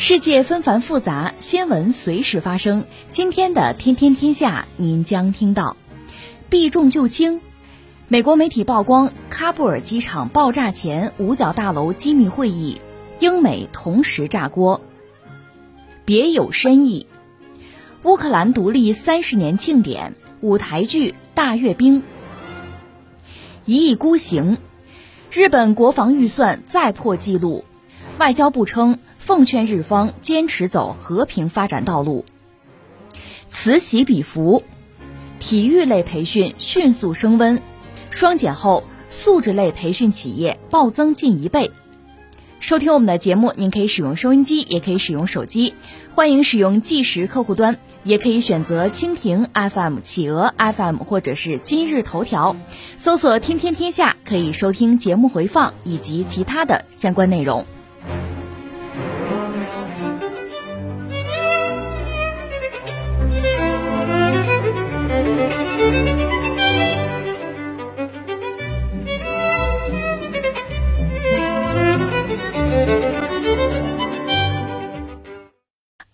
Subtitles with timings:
[0.00, 2.84] 世界纷繁复杂，新闻随时发生。
[3.10, 5.76] 今天的《天天天下》，您将听到：
[6.48, 7.40] 避重就轻，
[8.06, 12.80] 美国媒体曝光喀布尔机场爆炸前五角大楼机密会议，
[13.18, 14.82] 英美同时炸锅。
[16.04, 17.08] 别有深意。
[18.04, 22.02] 乌克兰独立三十年庆典舞台剧《大阅兵》。
[23.64, 24.58] 一意孤行，
[25.32, 27.64] 日本国防预算再破纪录。
[28.16, 32.24] 外交部称奉劝日方坚持走和平发展道路。
[33.46, 34.62] 此起彼伏，
[35.38, 37.60] 体育类培训迅速升温。
[38.08, 41.72] 双减后，素质类培训企业暴增近一倍。
[42.58, 45.74] 收听我们的节目，您可以使用收音机，也可以使用手机。
[46.10, 52.56] 欢迎使用计时客户端，也可以选择蜻蜓 FM、企鹅 FM 或者是今日头条，
[52.96, 57.66] 搜索“天天天下”，可以收听节目回放以及其他的相关内容。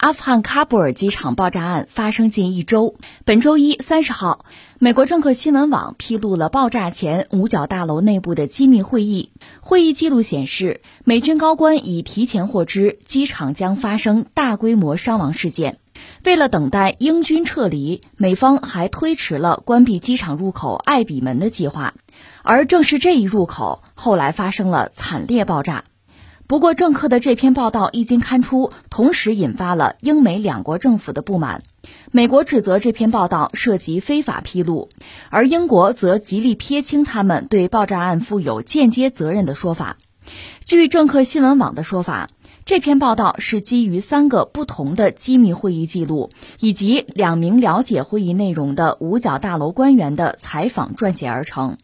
[0.04, 2.96] 阿富汗喀布尔机场爆炸案发生近一周。
[3.24, 4.44] 本周一三十号，
[4.78, 9.30] 美国政客新闻网披露了爆炸前五角大楼内部的机密会议。
[9.62, 15.78] 会议记录显示，美军高官已提前获知机场将发生大规模伤亡事件。
[16.22, 21.94] 为了等待英军撤离，美方还推迟了关闭机场入口艾比门的计划。
[22.42, 25.84] 而正是这一入口，后来发生了惨烈爆炸。
[26.46, 31.62] 不过，政客的这篇报道一经刊出，同时引发了英美两国政府的不满。
[32.12, 34.90] 美国指责这篇报道涉及非法披露，
[35.30, 39.96] 而英国则极力撇清他们对爆炸案负有间接责任的说法。
[40.64, 42.28] 据政客新闻网的说法，
[42.66, 51.78] 这篇报道是基于三个不同的机密会议记录以及两名了解会议内容的五角大楼官员的采访撰写而成。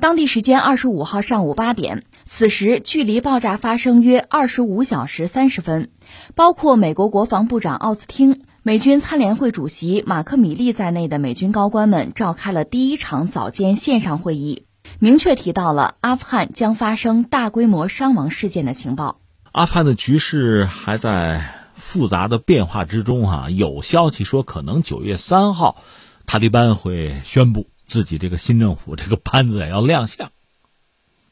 [0.00, 2.02] 当地时间二十五号上午八点，
[2.34, 5.90] 此时距离爆炸发生约二十五小时三十分。
[6.34, 14.64] 包括美国国防部长奥斯汀、美军参联会主席马克·米利在内的美军高官们召开了第一场早间线上会议，
[14.98, 19.20] 明确提到了阿富汗将发生大规模伤亡事件的情报。
[19.52, 25.76] 阿富汗的局势还在复杂的变化之中啊，有消息说可能九月三号，
[26.24, 27.66] 塔利班会宣布。
[27.84, 30.30] 自己这个新政府这个班子要亮相，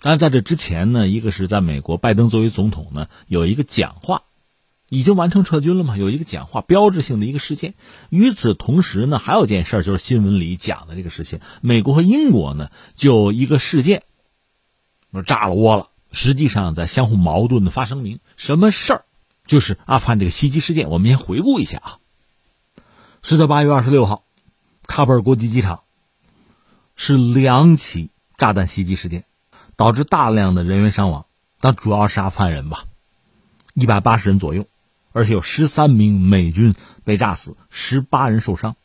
[0.02, 4.22] 但是在这之前呢，一个是在美国拜登作为总统呢有一个讲话，
[4.88, 7.74] 已经完成撤军了嘛，有一个讲话标志性的一个事件。
[8.08, 14.04] 与此同时呢，还有件事就是新闻里讲的这个事情，美国和英国呢就一个事件，
[15.26, 18.20] 炸了窝了，实际上在相互矛盾的发声明。
[18.36, 19.04] 什么事儿？
[19.46, 20.88] 就是阿富汗这个袭击事件。
[20.88, 21.98] 我们先回顾一下啊，
[23.22, 24.24] 是在八月二十六号，
[24.86, 25.82] 喀布尔国际机场。
[26.96, 29.24] 是两起炸弹袭击事件，
[29.80, 31.24] 导致大量的人员伤亡，
[31.58, 32.84] 但主要杀犯人吧，
[33.72, 34.66] 一百八十人左右，
[35.12, 38.76] 而且有十三名美军被炸死，十八人受伤。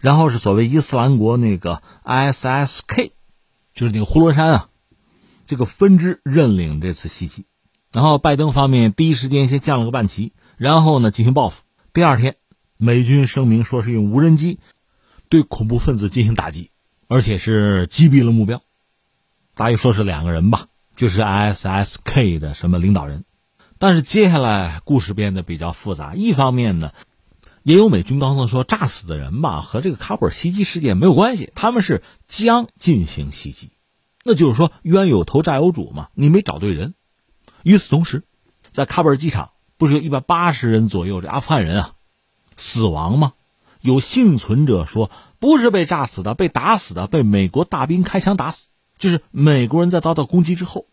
[0.00, 3.12] 然后是所谓伊斯兰国那个 ISSK，
[3.74, 4.68] 就是那个呼罗珊啊，
[5.46, 7.46] 这个分支认领这次袭击。
[7.92, 11.62] 然后拜登方面第一时间先降了个半旗，然后呢进行报复。
[11.92, 12.34] 第二天，
[12.76, 14.58] 美军声明说是用无人机
[15.28, 16.72] 对恐怖分子进行打击。
[17.06, 18.62] 而且是击毙了目标，
[19.56, 20.66] 大约说是两个人吧，
[20.96, 23.24] 就是 S S K 的什么领导人。
[23.78, 26.14] 但是接下来故事变得比较复杂。
[26.14, 26.92] 一方面呢，
[27.62, 33.70] 也有美军高层说，炸死的人吧和这个喀布尔袭击事件没有关系，他们是将进行袭击，
[34.24, 36.94] 那就是说冤有头债有主嘛，你没找对人。
[37.62, 38.24] 与此同时，
[38.72, 41.92] 在喀布尔机场不是有一百八十人左右这阿富汗人啊
[42.58, 43.32] 死亡吗？
[43.80, 45.10] 有幸存者说。
[45.38, 48.68] 不是被炸死的，被打死的，被美国大兵开枪打死。
[48.98, 50.86] 就是美国人在遭到攻击之后，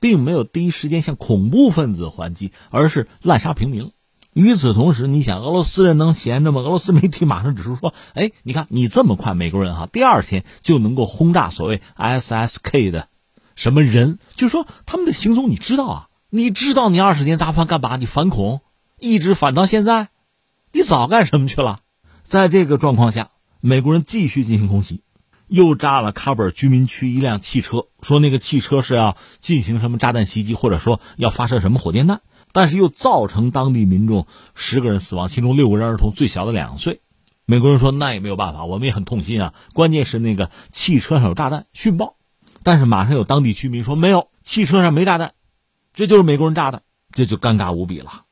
[0.00, 3.92] 并没有第一时间向恐怖分子还击，而是滥杀平民。
[4.32, 6.60] 与此同时，你想俄罗斯人能闲着吗？
[6.60, 13.08] 俄罗斯媒体马上指出说：“哎，你看你这么快，美国人哈，第二天就能够轰炸所谓 SSK 的
[13.54, 14.18] 什么人？
[14.34, 16.08] 就说他们的行踪你知道啊？
[16.30, 17.94] 你知道你二十年大反干嘛？
[17.96, 18.62] 你反恐
[18.98, 20.08] 一直反到现在，
[20.72, 21.78] 你早干什么去了？”
[22.24, 23.30] 在这个状况下，
[23.60, 25.03] 美国人继续进行空袭，
[25.46, 32.20] 又炸了喀布尔居民区一辆汽车，说那个汽车是要进行什么炸弹袭击，或者说要发射什么火箭弹，
[32.52, 37.00] 但是又造成当地民众十个人死亡，其中六个人儿童，最小的两岁。
[37.46, 39.54] 美国人说那也没有办法，我们也很痛心啊。
[39.74, 42.16] 关键是那个汽车上有炸弹，殉爆。
[42.62, 45.34] 但是马上有当地居民说没有，汽车上没炸弹，
[45.92, 46.80] 这就是美国人炸的，
[47.12, 48.22] 这就尴尬无比了。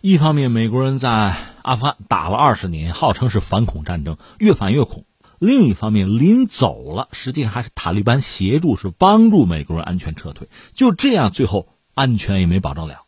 [0.00, 5.04] 一方面，美国人在阿富汗打了二十年，号称是反恐战争，越反越恐；
[5.38, 10.48] 另一方面，临走了，实际上还是塔利班协助，是帮助美国人安全撤退。
[10.72, 13.02] 就这样，最后安全也没保证了，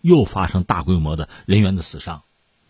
[0.00, 2.22] 又发生大规模的人员的死伤，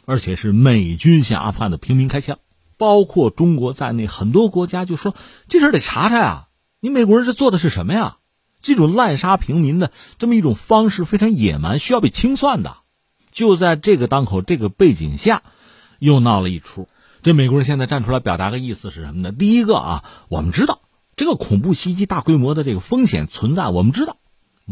[0.05, 2.39] 而且是美军向阿富汗的平民开枪，
[2.77, 5.15] 包括中国在内，很多国家就说
[5.49, 6.49] 这事得查查呀。
[6.81, 8.19] 你美国人这做的是什么呀？
[8.61, 12.79] 这种滥杀平民的这么一种方式非常野蛮，需要被清算的。
[13.31, 15.43] 就在这个当口、这个背景下，
[16.01, 16.89] 又闹了一出。
[17.29, 19.33] 这美国人现在站出来表达个意思是什么呢？
[19.33, 20.81] 第一个啊，我们知道
[21.15, 24.17] 这个恐怖袭击大规模的这个风险存在，我们知道，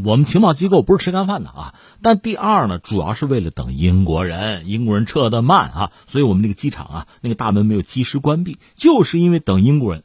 [0.02, 1.74] 我们情报机构不是吃干饭的啊。
[2.00, 10.04] 但第二呢，主要是为了等英国人，英国人撤得慢啊，所以我们那个机场啊，那个大门没有及时关闭，就是因为等英国人。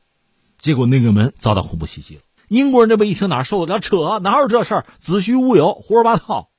[0.59, 3.79] 结果那个门遭到恐怖袭击了，英国人这边一听哪受得了？
[3.79, 4.85] 扯，哪有这事儿？
[4.99, 6.49] 子虚乌有，胡说八道。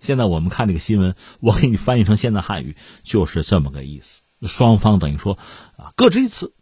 [0.00, 2.74] 现在我们看这个新闻，我给你翻译成现代汉语，
[3.04, 4.22] 就是这么个意思。
[4.42, 5.38] 双方等于说
[5.76, 6.52] 啊，各执一词。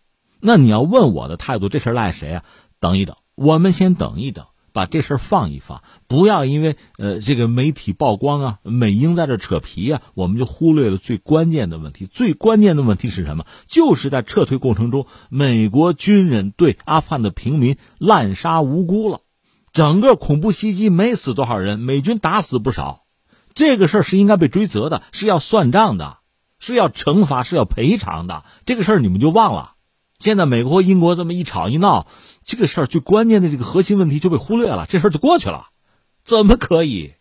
[0.40, 2.44] 那你要问我的态度，这事赖谁啊？
[2.80, 4.46] 等一等，我们先等一等。
[4.72, 12.04] 把这事放一放，不要因为呃这个媒体曝光啊，美英在这扯皮啊，我们就忽略了最关键的问题。
[12.04, 13.46] 最关键的问题是什么？
[13.66, 19.20] 就是在撤退过程中，美国军人对阿富汗的平民滥杀无辜了。
[19.72, 23.06] 整个恐怖袭击没死多少人，美军打死不少。
[23.54, 26.18] 这个事儿是应该被追责的，是要算账的，
[26.58, 28.44] 是要惩罚，是要赔偿的。
[28.64, 29.72] 这个事儿你们就忘了。
[30.18, 32.06] 现在美国和英国这么一吵一闹，
[32.44, 35.66] 这个事儿最关键的这个核心问题就被忽略了，这事儿就过去了，
[36.24, 37.12] 怎么可以？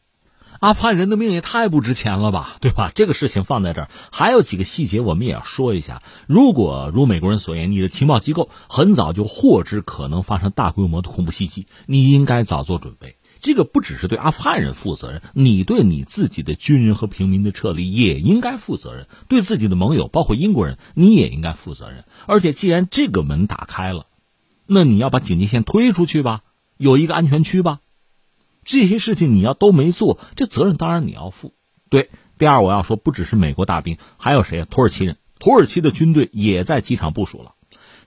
[0.62, 2.90] 阿富汗人的命也太不值钱了吧，对吧？
[2.96, 6.02] 这个事情放在这儿，还有几个细节我们也要说一下。
[6.26, 13.18] 如果如美国人所言，你的情报机构很早就获知可能发生大规模的恐怖袭击，你应该早做准备。
[13.46, 22.06] 这个不只是对阿富汗人负责任，你对你自己的军人和平民的撤离也应该负责任，对自己的盟友，包括英国人，你也应该负责任。
[22.26, 24.08] 而且，既然这个门打开了，
[24.66, 26.42] 那你要把警戒线推出去吧，
[26.76, 27.82] 有一个安全区吧。
[28.64, 31.54] 这些事情你要都没做，这责任当然你要负。
[31.92, 32.10] 对，
[32.40, 34.68] 第二我要说，不只是美国大兵，还有谁啊？
[34.68, 37.52] 土耳其人，土耳其的军队也在机场部署了，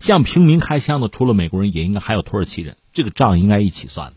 [0.01, 4.15] 向平民开枪的，除了美国人，也应该还有土耳其人，这个账应该一起算。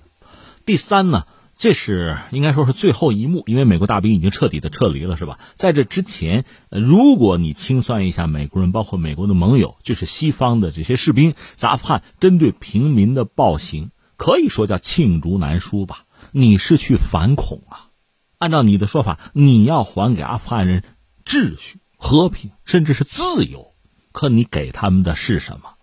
[0.65, 1.25] 第三呢，
[1.57, 5.39] 这是应该说是最后一幕，因为美国大兵已经彻底的撤离了，是吧？
[5.55, 16.05] 在这之前，如果你清算一下美国人，包括美国的盟友，就是西方的这些士兵在阿富汗针对平民的暴行，可以说叫罄竹难书吧？
[16.31, 17.89] 你是去反恐啊？
[18.37, 20.83] 按照你的说法，你要还给阿富汗人
[21.25, 23.73] 秩序、和平，甚至是自由，
[24.11, 25.75] 可你给他们的是什么？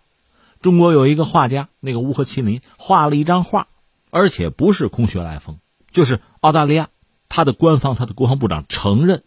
[0.61, 3.69] 中国有一个画家，那个乌合麒麟，画了一张画。
[4.11, 5.59] 而且不是空穴来风，
[5.91, 6.89] 就是澳大利亚，
[7.29, 9.23] 他的官方，他的国防部长承认，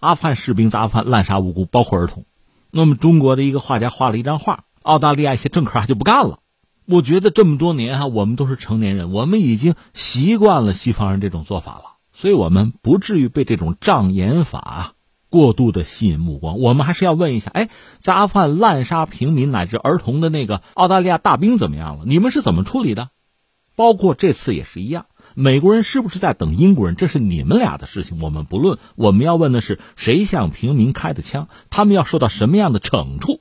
[0.00, 2.24] 阿富汗士兵在阿富汗滥杀无辜，包括儿童。
[2.70, 6.40] 那么中国的一个画家画了一张画，澳大利亚一些政客就不干了。
[6.86, 14.94] 我觉得这么多年哈，我们都是成年人，我们已经习惯了西方人这种做法了，所以我们不至于被这种障眼法
[15.30, 16.58] 过度的吸引目光。
[16.58, 22.04] 我们还是要问一下，哎，在阿富汗滥杀平民乃至儿童的那个澳大利亚大兵怎么样了？
[22.06, 23.08] 你们是怎么处理的？
[23.76, 26.94] 包括这次也是一样，美国人是不是在等英国人？
[26.94, 28.78] 这是你们俩的事情，我们不论。
[28.94, 31.48] 我们要问的是，谁向平民开的枪？
[31.70, 33.40] 他们要受到什么样的惩处？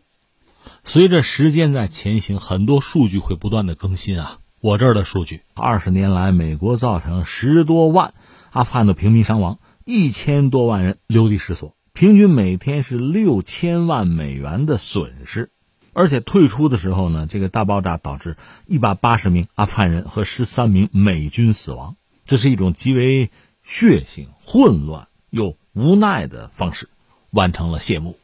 [0.83, 4.39] 随着时间在前行，很多数据会不断的更新啊。
[4.59, 8.13] 我这儿的数据，二十年来，美国造成十多万
[8.51, 15.51] 阿富汗的平民伤亡，一千多万人流离失所，平均每天是六千万美元的损失。
[15.93, 18.35] 而且退出的时候呢，这个大爆炸导致
[18.65, 21.95] 一百八十名阿富汗人和十三名美军死亡，
[22.25, 23.29] 这是一种极为
[23.63, 26.89] 血腥、混乱又无奈的方式
[27.29, 28.17] 完成了谢幕。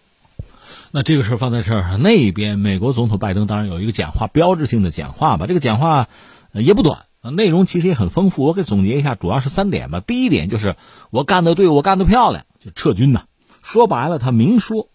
[0.92, 5.46] 那这个事儿放在这儿，那边美国总统拜登当然有一个讲话，标志性的讲话吧。
[5.46, 6.10] 这个讲话
[6.52, 8.44] 也不短，内容其实也很丰富。
[8.44, 10.00] 我给总结一下，主要是三点吧。
[10.00, 10.76] 第一点就是
[11.12, 13.26] 我干的对，我干的漂亮，就撤军呐。
[13.62, 14.90] 说白了，他明说。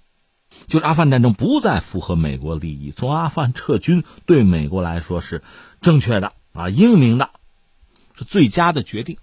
[0.67, 5.43] 就是阿富汗战争不再符合美国利益，从阿富汗撤军对美国来说是
[5.81, 7.31] 正确的啊，英明的，
[8.15, 9.19] 是最佳的决定，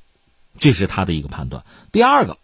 [0.58, 1.64] 这是他的一个判断。
[1.92, 2.38] 第二个，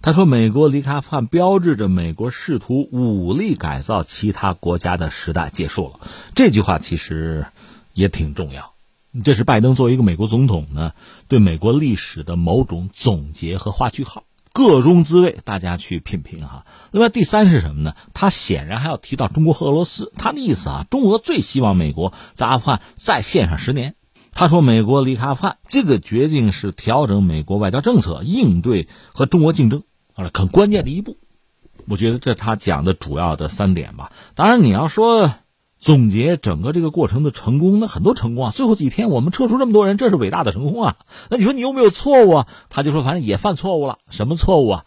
[0.00, 6.00] 他说：“美国离开阿富汗，标志着美国试图武力改造其他国家的时代结束了。”
[6.36, 7.46] 这句话其实
[7.94, 8.74] 也挺重要。
[9.24, 10.92] 这是拜登作为一个美国总统呢，
[11.26, 14.22] 对美国历史的某种总结和画句号。
[14.52, 16.66] 各中滋味，大家去品评哈。
[16.90, 17.94] 另外，第三是什么呢？
[18.14, 20.12] 他显然还要提到中国和俄罗斯。
[20.16, 23.94] 他的意思啊，中俄最希望美国在阿富汗再陷上十年。
[24.32, 31.16] 他说，美国离开阿富汗这个决定是调整美国外交政策、应对和中国竞争啊很关键的一步。
[31.86, 34.12] 我觉得这他讲的主要的三点吧。
[34.34, 35.32] 当然，你要说。
[35.78, 38.50] 总结整个这个过程的成功，那很多成功啊！
[38.50, 40.96] 最后几天我们撤出这么多人，这是伟大的成功啊！
[41.30, 42.48] 那你说你有没有错误啊？
[42.68, 43.98] 他就说，反正也犯错误了。
[44.10, 44.84] 什么错误啊？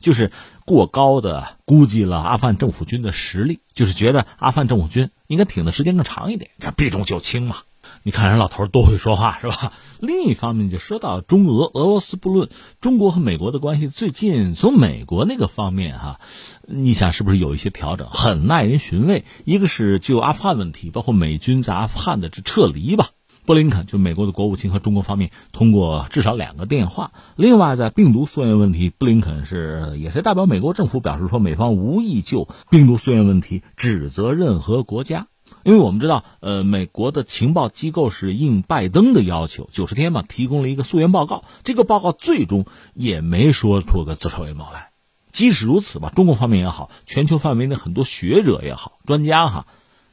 [0.00, 0.32] 就是
[0.64, 7.58] 过高的估计了阿富汗政府军的实力，就是觉得阿富汗政府军应该挺的时间更长一点，这避重就轻嘛。
[8.04, 9.72] 你看人老头多会说话是吧？
[10.00, 12.48] 另一方面就说到中俄、俄罗斯不论，
[12.80, 16.20] 中国和美国的关系最近从美国那个方面哈，
[16.66, 18.08] 你想是不是有一些调整？
[18.10, 19.24] 很耐人寻味。
[19.44, 23.10] 一个是就阿富汗问题，包括美军在阿富汗的这撤离吧，
[23.46, 27.12] 布林肯就美国的国务卿和中国方面通过至少两个电话。
[27.36, 35.28] 另外在病毒溯源问题，布林肯是也是代表美国政府表示说，美方无意就病毒溯源问题指责任何国家。
[35.64, 41.44] 因为我们知道，呃，美国的情报机构是应拜登的要求，九十天嘛，提供了一个溯源报告。
[41.62, 44.90] 这个报告最终也没说出个自首为谋来。
[45.30, 49.66] 即使如此吧，中国方面也好，全球范围内很多学者也好，专家哈，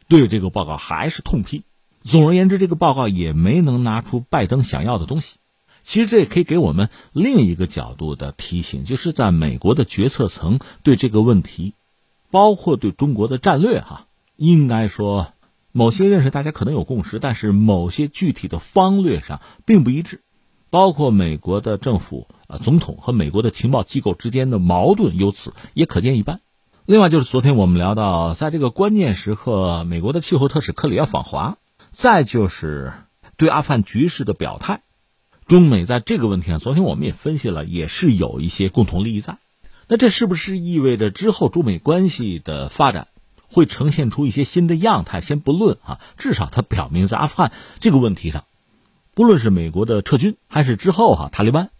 [0.08, 1.64] 对这个报告还是痛批。
[2.04, 5.38] 总而言之，这个报告也没能拿出拜登想要的东西。
[5.84, 11.74] 其实这也可以给我们另一个角度的提醒，就是在美国的决策层对这个问题，
[12.30, 15.34] 包括对中国的战略哈，应该说。
[15.72, 20.22] 某些认识大家可能有共识，但是某些具体的方略上并不一致，
[20.70, 26.42] 包括美国的政府啊总统和美国的情报机构之间的矛盾，由此也可见一斑。
[26.86, 31.58] 另外就是昨天我们聊到，在这个关键时刻，美国的气候特使克里要访华，
[31.92, 32.94] 再就是
[33.38, 34.82] 对阿富汗局势的表态，
[35.46, 39.38] 中美在这个问题上，昨天我们也分析了，也是有一些共同利益在。
[39.88, 43.08] 那这是不是意味着之后中美关系的发展？
[43.52, 48.46] 会呈现出一些新的样态，先不论啊，至少它表明在阿富汗这个问题上，
[49.14, 51.72] 不论是美国的撤军，还是之后哈塔利班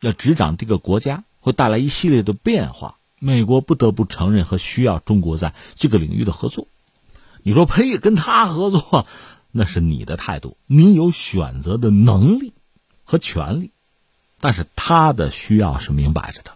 [0.00, 2.98] 要执掌这个国家，会带来一系列的变化。
[3.20, 6.68] 美国不得不承认和需要中国在这个领域的合作。
[7.42, 9.06] 你说呸，跟他合作，
[9.50, 12.52] 那是你的态度，你有选择的能力
[13.04, 13.70] 和权利，
[14.40, 16.53] 但是他的需要是明摆着的。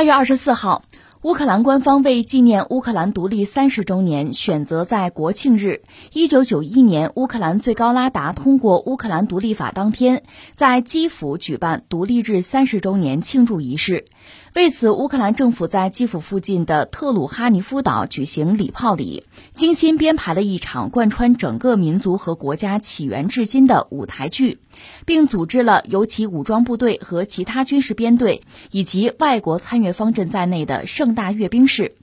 [0.00, 0.82] 八月二十四号，
[1.20, 5.82] 乌克兰官方为纪念乌克兰独立三十周年，选择在国庆日——
[6.14, 10.22] 一九九一年乌克兰最高拉达通过乌克兰独立法当天，
[10.54, 14.06] 在基辅举办独立日三十周年庆祝仪式。
[14.54, 24.58] 为此，乌克兰政府在基辅附近的特鲁哈尼夫岛举行礼炮礼，精心编排了一场贯穿整个民族和国家起源至今的舞台剧，
[25.06, 31.94] 并组织了由其武装部队和其他军事编队以及外国参阅方阵在内的盛大阅兵式，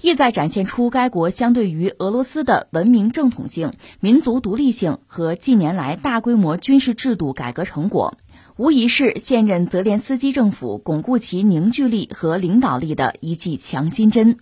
[0.00, 8.16] 意在展现出该国相对于俄罗斯的文明正统性、民族独立性和近年来大规模军事制度改革成果。
[8.56, 14.38] 无疑是现任泽连斯基政府巩固其凝聚力和领导力的一剂强心针。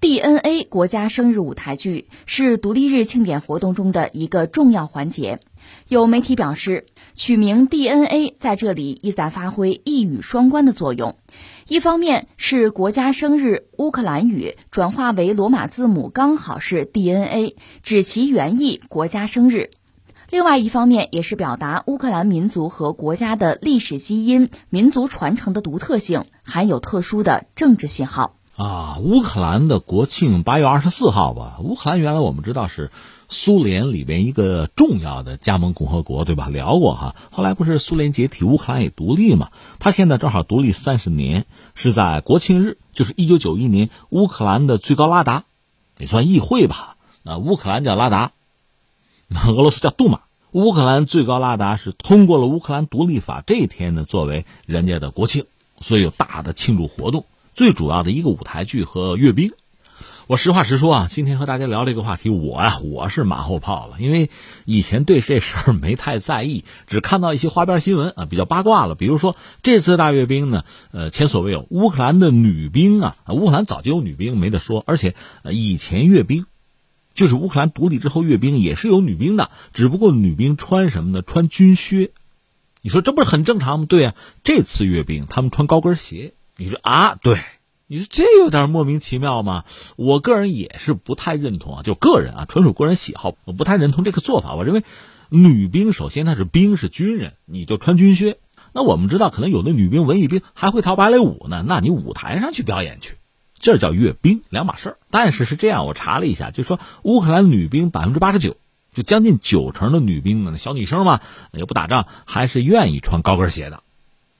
[0.00, 5.40] DNA 国家生日舞台剧是独立日庆典活动中的一个重要环节。
[5.88, 6.86] 有媒体表示，
[7.20, 11.16] 取名 DNA 在这里意在发挥一语双关的作用：
[11.68, 19.68] 一方面是国家生日乌克兰语转化为罗马字母刚好是 DNA，指其原意国家生日。
[20.30, 28.96] 另外一方面，也是表达乌克兰民族和国家的历史基因、民族传承的独特性，含有特殊的政治信号啊。
[29.02, 31.58] 乌克兰的国庆八月二十四号吧。
[31.62, 32.90] 乌克兰原来我们知道是
[33.32, 36.48] 苏联里边一个重要的加盟共和国，对吧？
[36.48, 37.14] 聊过哈。
[37.30, 39.50] 后来不是苏联解体，乌克兰也独立嘛？
[39.78, 41.46] 他现在正好独立三十年，
[41.76, 45.44] 是在国庆日，就是一九九一年，乌克兰的最高拉达，
[45.96, 46.96] 也算议会吧。
[47.22, 48.32] 那乌克兰叫拉达。
[49.46, 55.44] 俄罗斯叫杜马，乌克兰最高拉达是通过了乌克兰独立法，这一天呢作为人家的国庆，
[55.80, 57.24] 所以有大的庆祝活动。
[57.54, 59.52] 最主要的一个舞台剧和阅兵，
[60.30, 64.30] 我实话实说啊，今天和大家聊这个话题，我呀我是马后炮了，因为
[64.64, 68.94] 以前对这事儿没太在意，只看到一些花边新闻啊，比较八卦了。
[68.94, 69.34] 比如说
[69.64, 75.16] 这次大阅兵呢，呃，前所未有，乌克兰的女兵啊，乌克兰早就有女兵没得说，而且
[75.50, 76.46] 以前阅兵，
[77.12, 81.22] 就是乌克兰独立之后阅兵也是有女兵的，只不过女兵穿什么呢？
[81.22, 82.12] 穿军靴。
[82.82, 83.86] 你说这不是很正常吗？
[83.88, 86.34] 对啊，这次阅兵他们穿高跟鞋。
[86.56, 87.40] 你说啊，对。
[87.92, 89.64] 你说这有点莫名其妙吗？
[89.96, 94.54] 我个人也是不太认同啊，就个人啊，纯属个人喜好，我不太认同这个做法。
[94.54, 94.84] 我认为，
[95.28, 98.38] 女兵首先她是兵，是军人，你就穿军靴。
[98.72, 103.16] 那我们知道，可能有的女兵、文艺兵还会跳芭蕾舞呢，那你舞台上去表演去，
[103.58, 104.98] 这叫阅兵，两码事儿。
[105.10, 108.54] 但是是这样，我查了一下，就说乌克兰女兵百分之八十九，
[108.94, 111.20] 就将近九成的女兵呢，小女生嘛，
[111.50, 113.82] 也不打仗，还是愿意穿高跟鞋的，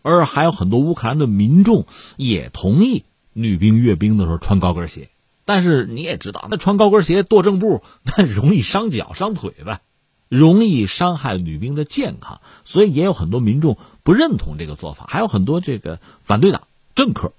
[0.02, 3.02] 而还有很多乌克兰的民众也同意。
[3.32, 5.08] 女兵阅兵的时候穿高跟鞋，
[5.44, 9.80] 但是你也知道，那穿高跟鞋跺正步， 那容易伤脚伤腿呗，
[10.28, 16.62] 容易伤害女兵的健康，所以也有很多民众不认同这个做法，还有很多这个反对党
[16.94, 17.32] 政客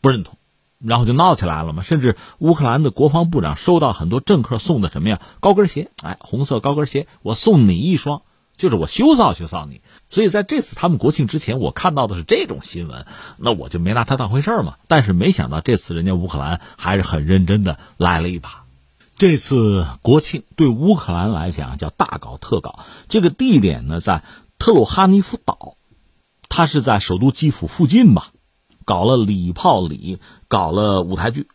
[0.00, 0.38] 不认同，
[0.78, 1.82] 然后就闹起来了嘛。
[1.82, 8.22] 甚至乌克兰的国防部长收到很多政客送的什么呀高跟鞋，哎，红色高跟鞋，我送你一双。
[8.56, 13.06] 就是我羞臊羞臊你，所以在这次他们国庆之前，我看到的是这种新闻，
[13.38, 14.76] 那我就没拿它当回事儿嘛。
[14.86, 18.64] 但是没想到这次人家乌克兰还是很认真的来了一把。
[19.16, 24.22] 这次国庆对乌克兰来讲叫大搞特搞，这个地点呢在
[24.58, 25.76] 特鲁哈尼夫岛，
[26.48, 28.28] 它是在首都基辅附近吧，
[28.84, 31.48] 搞了礼炮礼，搞了舞台剧。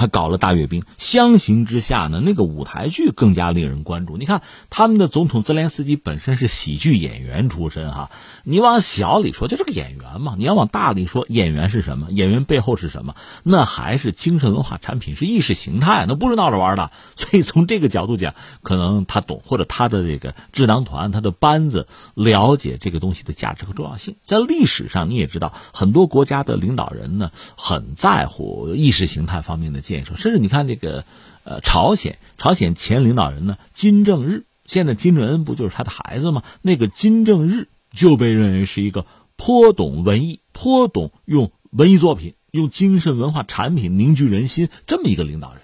[0.00, 4.16] 还搞了大阅兵，相形之下呢，那个舞台剧更加令人关注。
[4.16, 4.40] 你看，
[4.70, 8.10] 他们的总统泽连斯基本身是喜剧演员出身哈，
[8.42, 12.06] 你往小里说就是个演员嘛，你要往大里说，演员是什么？
[12.12, 13.14] 演员背后是什么？
[13.42, 16.90] 那还是精神文化产品，是意识形态，那不是闹着玩的。
[17.14, 24.16] 所以从这个角度讲，可能他懂，或者他的这个智囊团、他的班子了解这个东西的价值和重要性。
[24.24, 29.82] 在历史上，你也知道，很多国家的领导人呢，很在乎意识形态方面的。
[29.90, 31.04] 建设，甚至你看这个，
[31.44, 36.42] 呃，朝鲜，朝鲜前领导人呢，金正日，现在金正恩不就是他的孩子吗？
[36.62, 39.04] 那个金正日就被认为是一个
[39.36, 45.62] 颇懂文艺、颇懂用文艺作品、用精神文化产品凝聚人心这么一个领导人。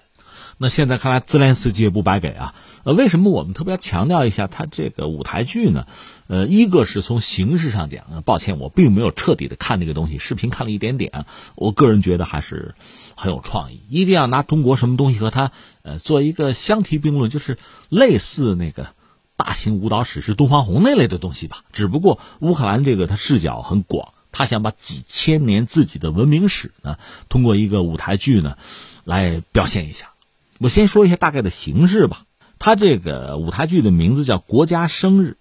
[0.58, 2.54] 那现在看来，泽连斯基也不白给啊。
[2.84, 5.86] 呃，为什么我们特别要强调一下他这个舞台剧呢？
[6.28, 11.26] 呃，一个是从形式上讲，抱歉，我并没有彻底的看这个东西，视频看了一点点。
[11.56, 12.74] 我个人觉得还是
[13.16, 13.82] 很有创意。
[13.90, 17.58] 一定要拿中国什么东西和他呃做一个相提并论，就是
[17.90, 18.88] 类似那个
[19.36, 21.64] 大型舞蹈史诗《东方红》那类的东西吧。
[21.72, 26.96] 只不过乌克兰这个他视角很广，他想把几千年自己的文明史呢，
[27.28, 28.56] 通过一个舞台剧呢
[29.04, 30.12] 来表现一下。
[30.58, 32.24] 我先说一下大概的形式吧。
[32.58, 35.36] 它这个舞台剧的名字叫《国家生日》。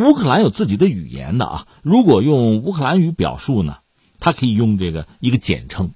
[0.00, 1.66] 乌克兰有自己的语言的啊。
[1.82, 3.78] 如果用乌克兰语表述呢，
[4.20, 5.90] 它可以用这个一个简称，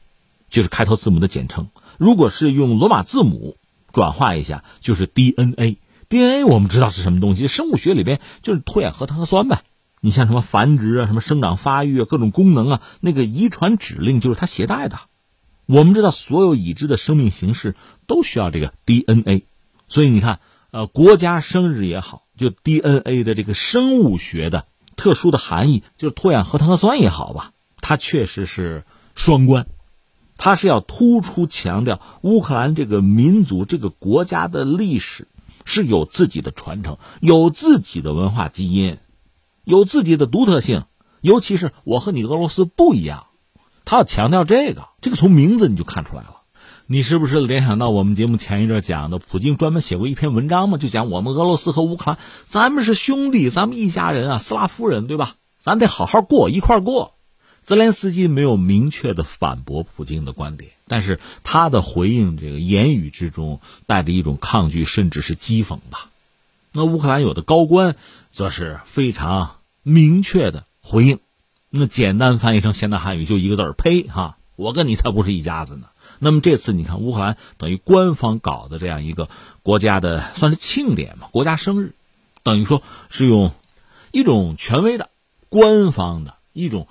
[0.50, 1.68] 就是开头字母的简称。
[1.96, 3.57] 如果是用罗马字母
[3.92, 5.79] 转化一下，就是 DNA。
[6.09, 7.46] DNA 我们知道是什么东西？
[7.46, 9.62] 生物学里边就是脱氧核糖核酸呗。
[10.00, 14.98] 你像什么繁殖啊、什么生长发育啊、各种功能啊，那个遗传指令就是它携带的。
[15.66, 17.74] 我们知道，所有已知的生命形式
[18.07, 19.44] 都需要这个 DNA，
[19.88, 20.38] 所以你看，
[20.70, 28.85] 呃，国家生日也好，就 DNA 的这个生物学的特殊的含义，就是脱氧核糖核酸也好吧，它确实是
[29.16, 29.66] 双关，
[30.37, 35.26] 它是要突出强调乌克兰这个民族、这个国家的历史
[35.64, 38.98] 是有自己的传承，有自己的文化基因，
[39.64, 40.85] 有自己的独特性，
[41.22, 43.26] 尤其是我和你俄罗斯不一样。
[43.87, 46.42] 他要强调这个，这个从名字你就看出来了。
[46.88, 50.77] 你是不是联想到我们节目前一阵讲的，普京专门写过一篇文章嘛？
[50.77, 55.37] 就讲我们俄罗斯和乌克兰，咱们是兄弟，咱们一家人啊，斯拉夫人对吧？
[55.59, 57.14] 咱得好好过一块过。
[57.64, 66.11] 泽连斯基没有明确的反驳普京的观点，但是他的回应这个言语之中带着一种抗拒，甚至是讥讽吧。
[66.72, 67.96] 那乌克兰有的高官
[68.31, 71.18] 则是非常明确的回应。
[71.78, 74.04] 那简单翻译成现代汉语就一个字儿，呸！
[74.04, 75.88] 哈，我跟你才不是一家子呢。
[76.18, 79.28] 那么这次你看乌克兰等于官方搞的这样一个
[79.62, 81.92] 国家的算是庆典嘛，国家生日，
[82.42, 83.52] 等于说是用
[84.10, 85.10] 一种权威的、
[85.50, 86.88] 官方的一种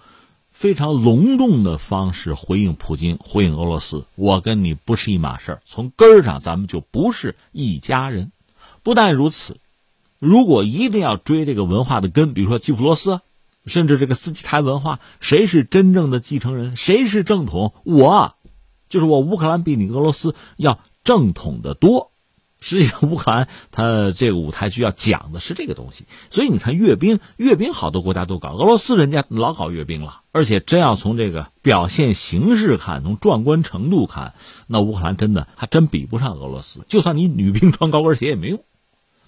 [0.51, 4.05] 非常隆重的方式回应普京、回应俄罗斯。
[4.13, 8.31] 我跟你不是一码事儿，从根儿上咱们就不是一家人。
[8.83, 9.57] 不但如此，
[10.19, 13.21] 如果一定要追这个文化的根，比如说基辅罗斯。
[13.65, 16.75] 甚至这个斯基台文化，谁是真正的继承人？
[16.75, 17.73] 谁是正统？
[17.83, 18.35] 我，
[18.89, 19.19] 就是我。
[19.19, 22.11] 乌克兰比你俄罗斯要正统的多。
[22.61, 34.33] 实际上，乌克兰它这个舞台剧要讲的是这个东西，所以你看阅兵，阅兵好多国家都搞，俄罗斯人家老搞阅兵了，而且真要从这个表现形式看，从壮观程度看，
[34.65, 36.83] 那乌克兰真的还真比不上俄罗斯。
[36.87, 38.63] 就算你女兵穿高跟鞋也没用，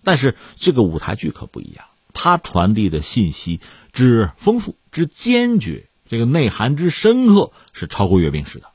[0.04, 1.86] 但是这个舞台剧可不一样，
[2.20, 3.62] 它传递的信息
[3.94, 8.72] 之丰富、之坚决，这个内涵之深刻，是超过阅兵式的。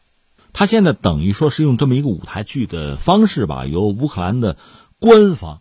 [0.53, 4.57] 他现在等于说是用这么一个舞台剧的方式吧，由乌克兰的
[5.01, 5.61] 官方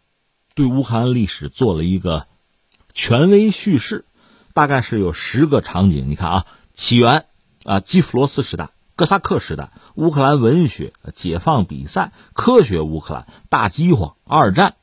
[0.54, 2.28] 对乌克兰历史做了一个
[2.94, 4.06] 权威叙事，
[4.54, 6.08] 大概是有十个场景。
[6.08, 7.26] 你看啊，起源
[7.64, 14.76] 啊，基辅罗斯时代、哥萨克时代、乌克兰文学、解放比赛、科学乌克兰、大饥荒、二战、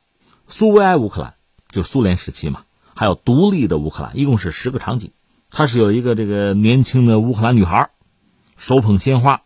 [0.49, 1.35] 苏维埃乌克兰，
[1.71, 2.63] 就苏联时期嘛，
[2.99, 5.13] 还有独立的乌克兰，一共是十个场景。
[5.49, 7.91] 它是有一个这个年轻的乌克兰女孩，
[8.57, 9.43] 手捧鲜花。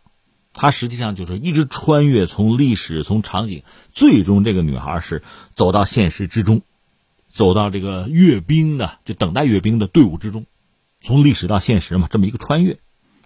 [0.52, 3.62] 她实际上就是一直穿越，从历史，从场景，
[3.92, 6.62] 最终这个女孩是走到现实之中，
[7.28, 10.46] 走到这个阅兵的，就等待阅兵的队伍之中，
[11.00, 12.80] 从历史到现实嘛，这么一个穿越。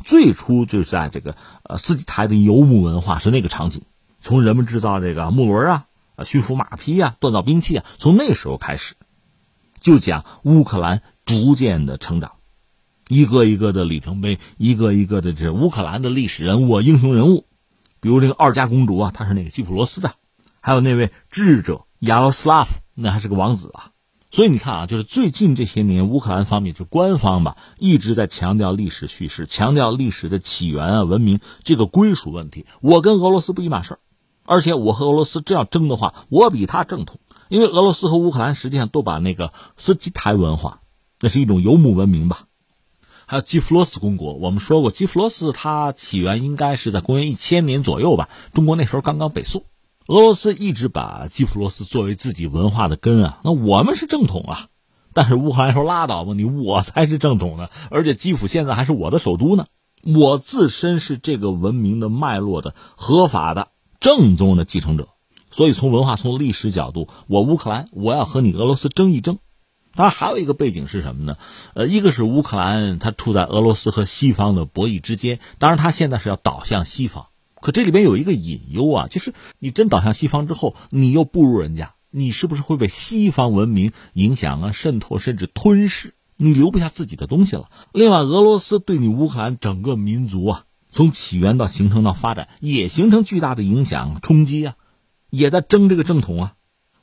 [0.05, 3.81] 最初就是在这个呃斯基台的游牧文化是那个场景，
[4.21, 5.87] 从人们制造这个木轮啊、
[6.27, 8.95] 驯服马匹啊、锻造兵器啊，从那时候开始，
[9.81, 12.33] 就讲乌克兰逐渐的成长。
[13.09, 17.47] 一个一个的里程碑，一个一个的这乌克兰的历史人物、英雄人物，
[18.01, 20.13] 比如这个二家公主啊，她是那个基普罗斯的，
[20.61, 23.93] 还有那位智者亚罗斯拉夫，那还是个王子啊。
[24.31, 32.67] 所以你看啊，就是最近这些年，乌克兰方面就官方吧，一直在强调历史叙事，强调历史的起源啊、文明这个归属问题。
[32.83, 34.01] 我跟俄罗斯不一码事儿，
[34.45, 40.81] 而且我和俄罗斯这样争的话，我比他正统，因为俄罗斯和乌克兰实际上都把那个斯基台文化，
[41.21, 42.45] 那是一种游牧文明吧。
[43.27, 48.31] 还有基辅罗斯公国，我们说过，基辅罗斯它起源应该是在公元一千年左右吧。
[48.55, 49.65] 中国那时候刚刚北宋，
[50.07, 53.41] 俄罗斯一直把基辅罗斯作为自己文化的根啊。
[53.45, 54.69] 那我们是正统啊，
[55.13, 59.67] 但是乌克兰说拉倒吧，你我才是正统的，而且基辅现在还是我的首都呢。
[60.05, 63.69] 我自身是这个文明的脉络的合法的
[64.01, 65.09] 正宗的继承者，
[65.59, 69.39] 所以从文化从历史角度，我乌克兰我要和你俄罗斯争一争。
[69.97, 71.37] 当然，还有一个背景是什么呢？
[71.75, 75.41] 呃，一个是乌克兰，它处在俄罗斯和西方的博弈之间。
[75.59, 77.27] 当然，它现在是要倒向西方，
[77.61, 86.15] 可这里边有一个隐忧啊，就是你真倒向西方之后，你又不如人家，你是不是会被西方文明影响啊、渗透甚至吞噬？
[86.37, 87.69] 你留不下自己的东西了。
[87.93, 94.77] 另外，俄罗斯对你乌克兰整个民族啊，从起源到形成到发展，也形成巨大的影响冲击啊，
[95.31, 96.55] 也在争这个正统啊。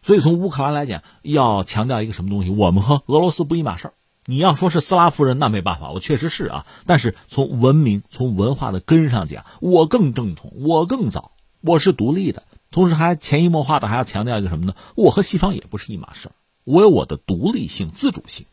[0.02, 2.52] 所以，从乌克兰来讲，要强调一个什么东西？
[2.52, 3.94] 我们和俄罗斯不一码事儿。
[4.28, 6.66] 你要说是斯拉夫人，那没办法，我确实是啊。
[6.86, 12.44] 但是从文明、从文化的根上讲，我更正统，我更早，我是独立的。
[12.70, 14.76] 同时，还潜移默化的还要强调一个什么呢？
[14.96, 16.32] 我和西方也不是一码事儿，
[16.64, 18.46] 我有我的独立性、自主性。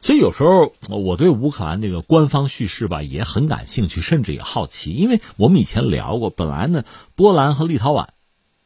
[0.00, 8.08] 所以，有时候我对乌克兰这个官方叙事吧也很感兴趣，甚至也好奇，因为我们以前聊过，本来呢，波兰和立陶宛。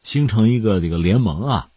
[0.07, 1.69] 形成一个这个联盟啊，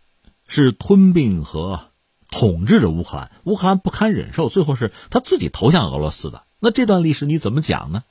[0.47, 1.89] 是吞并和
[2.31, 6.45] 统治着乌克兰，乌克兰不堪忍受，最后是他自己投向俄罗斯的。
[6.61, 8.05] 那这段历史你怎么讲呢？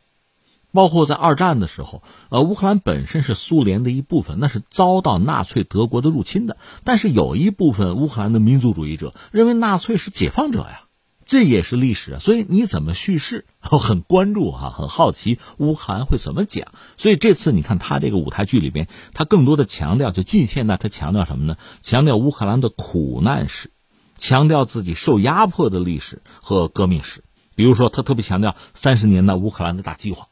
[0.73, 6.57] 包括在二战的时候，呃，乌克兰本身是苏联的一部分，那是遭到纳粹德国的入侵的。
[6.83, 10.88] 但是有一部分乌克兰的民族主义者认为纳粹是解放者呀。
[11.29, 16.69] 这也是历史啊，所以你怎么叙事， 我很关注哈，很好奇乌克兰会怎么讲。
[16.97, 21.55] 所以这次你看他这个舞台剧里边，他更多的强调就近现代，他强调什么呢？
[21.81, 23.69] 强调乌克兰的苦难史，
[24.17, 27.23] 强调自己受压迫的历史和革命史。
[27.53, 30.29] 比如说，他特别强调三十年代乌克兰的大饥荒。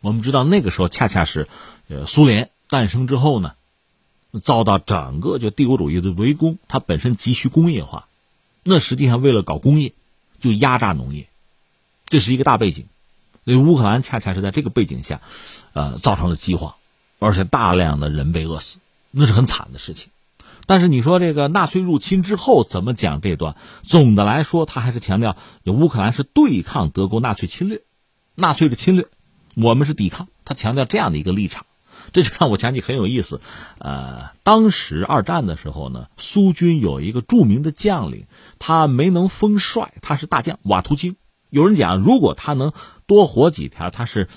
[0.00, 1.46] 我们知道那个时候恰恰是，
[1.88, 3.52] 呃，苏联诞生之后呢，
[4.42, 8.08] 遭到整个就帝国主义的围攻，它本身急需工业化，
[8.62, 9.92] 那实际上为了搞工业。
[10.42, 11.28] 就压榨农业，
[12.04, 12.88] 这是一个大背景，
[13.46, 15.22] 所以乌克兰恰恰是在这个背景下，
[15.72, 16.74] 呃，造成了饥荒，
[17.18, 20.10] 而且大量的人被饿死，那是很惨的事情。
[20.66, 23.56] 但是你说这个纳粹入侵之后怎么讲这段？
[23.82, 27.82] 总的来说，他还是强调乌克兰是对抗德国纳粹侵略，
[28.34, 29.08] 纳粹的侵略，
[29.54, 30.28] 我们是抵抗。
[30.44, 31.66] 他强调这样的一个立场。
[32.12, 33.40] 这就让我想起很有意思，
[33.78, 38.26] 呃，当时二战的时候呢，苏军有一个著名的将领，
[38.58, 41.16] 他没能封帅，他是大将瓦图京。
[41.50, 42.72] 有人讲，如果他能
[43.06, 44.28] 多活几条，他是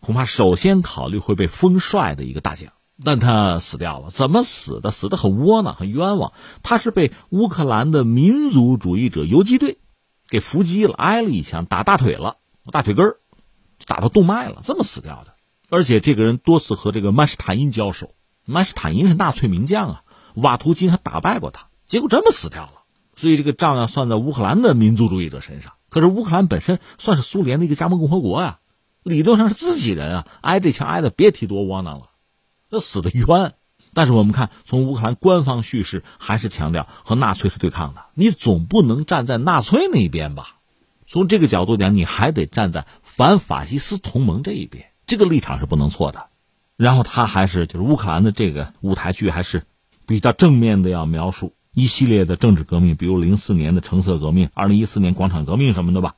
[0.00, 2.72] 恐怕首先考虑会被封帅的一个大将。
[3.04, 4.90] 但他死掉了，怎么死的？
[4.90, 6.32] 死的很窝囊，很冤枉。
[6.62, 9.78] 他是被乌克兰的民族主义者游击队
[10.28, 12.36] 给伏击了，挨了一枪，打大腿了，
[12.70, 13.16] 大腿根儿
[13.86, 15.31] 打到动脉了，这么死掉的。
[15.74, 20.02] 而且这个人多次和这个曼施坦因交手，曼施坦因是纳粹名将啊，
[20.34, 22.82] 瓦图金还打败过他，结果这么死掉了。
[23.16, 25.72] 所以这个账要算在乌克兰的民族主义者身上。
[25.88, 28.58] 可是乌克兰本身算是苏联的一个加盟共和国呀，
[29.02, 32.10] 理论上是自己人啊，挨这枪挨的别提多窝囊了，
[32.68, 33.54] 这死的冤。
[33.94, 40.58] 但是我们看，从乌克兰官方叙事还是强调和纳粹是对抗的，你总不能站在纳粹那一边吧？
[41.06, 46.30] 从这个角度讲，你还得站在反法西斯同盟这一边，这个立场是不能错的。
[46.78, 49.64] 然后他还是就是乌克兰的这个舞台剧还是
[50.06, 56.14] 比较正面的，要描述一系列的政治革命，比如零四年的橙色革命、二零一四年广场革命什么的吧，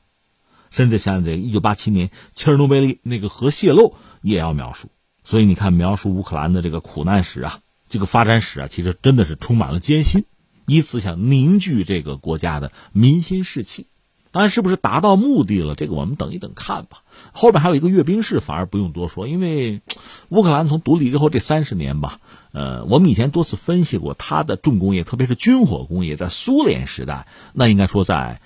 [0.71, 4.87] 甚至像这一九八七年切尔诺贝利那个核泄漏也要描述。
[5.25, 10.23] 所以你看，描述乌克兰的这个苦难史啊，这个发展史啊，其实真的是充满了艰辛，
[10.67, 13.87] 以此想凝聚这个国家的民心士气。
[14.35, 15.75] 当然，是不是达到目的了？
[15.75, 17.03] 这个我们等一等看吧。
[17.31, 19.81] 后边还有一个阅兵式，反而不用多说，因为
[20.27, 22.19] 乌克兰从独立之后这三十年吧，
[22.51, 28.41] 呃，我们以前多次分析过，它的重工业，特别是军火工业，在苏联时代，那应该说在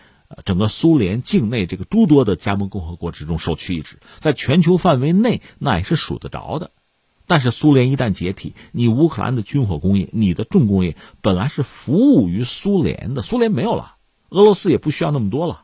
[0.45, 6.69] 整个苏联境内这个诸多的加盟共和国之中首屈一指，在全球范围内那也是数得着的。
[7.25, 13.95] 但是苏联一旦解体，你乌克兰的军火工业，你的重工业本来是服务于苏联的，苏联没有了，
[14.29, 15.63] 俄罗斯也不需要那么多了。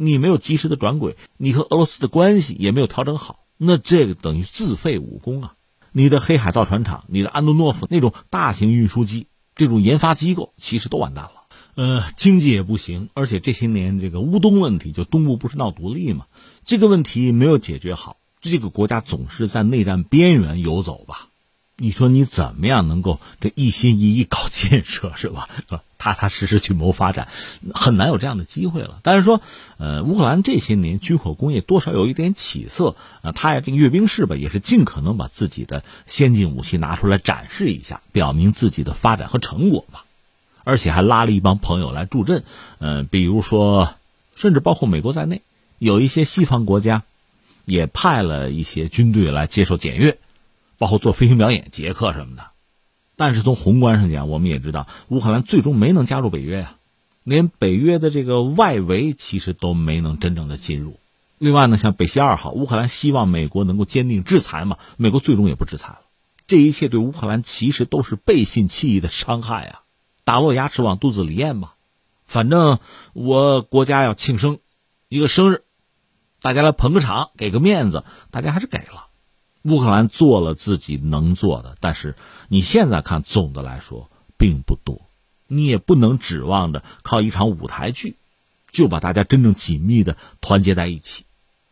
[0.00, 5.54] 你没有及时的转轨，你和俄罗斯的关系也没有调整好，那这个等于自废武功啊！
[5.90, 11.32] 你的黑海造船厂、你的安东诺夫那种大型运输机、这种研发机构，其实都完蛋了。
[11.74, 16.26] 呃，经济也不行，而且这些年这个乌东问题，就东部不是闹独立嘛，
[16.64, 21.28] 这个问题没有解决好，这个国家总是在内战边缘游走吧。
[21.76, 25.48] 你说你怎么样能够这一心一意搞建设是吧？
[25.98, 27.28] 踏踏实实去谋发展，
[27.74, 29.00] 很难有这样的机会了。
[29.02, 29.42] 但是说，
[29.76, 40.04] 呃，乌克兰这些年军火工业多少有一点起色啊，他这个阅兵式吧，也是尽可能把自己的先进武器拿出来展示一下，表明自己的发展和成果吧。
[40.64, 42.44] 而且还拉了一帮朋友来助阵，
[42.78, 43.94] 嗯，比如说，
[44.34, 45.42] 甚至包括美国在内，
[45.78, 47.02] 有一些西方国家
[47.64, 50.18] 也派了一些军队来接受检阅。
[50.80, 52.50] 包括做飞行表演、捷克什么的，
[53.18, 56.76] 但是从宏观上讲，我们也知道乌克兰最终没能加入北约呀，
[57.24, 61.00] 连北约的这个外围其实都没能真正的进入。
[61.36, 65.98] 另外呢，像北溪二号，乌克兰希望美国能够坚定制裁嘛，美国最终也不制裁了。
[66.46, 69.82] 这一切对乌克兰其实都是背信弃义的伤害啊！
[70.22, 71.74] 打落牙齿往肚子里咽吧，
[72.24, 72.78] 反正
[73.14, 74.58] 我国家要庆生，
[75.08, 75.64] 一个生日，
[76.40, 79.07] 大家来捧个场，给个面子，大家还是给了。
[79.62, 82.16] 乌克兰做了自己能做的，但是
[82.48, 85.02] 你现在看，总的来说并不多。
[85.46, 88.16] 你也不能指望着靠一场舞台剧，
[88.70, 91.24] 就把大家真正紧密的团结在一起。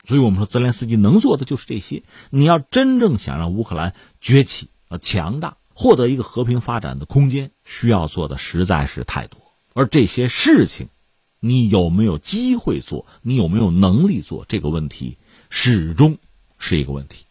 [0.07, 2.03] 所以我们说，泽连斯基能做的就是这些。
[2.31, 9.41] 你要真正想让乌克兰崛起、呃强大，获得一个和平发展的空间，需要做的实在是太多。
[9.75, 10.89] 而这些事情，
[11.39, 13.05] 你有没有机会做？
[13.21, 14.47] 你有没有能力做？
[14.49, 15.19] 这个问题
[15.51, 16.17] 始终
[16.57, 17.26] 是一个问题。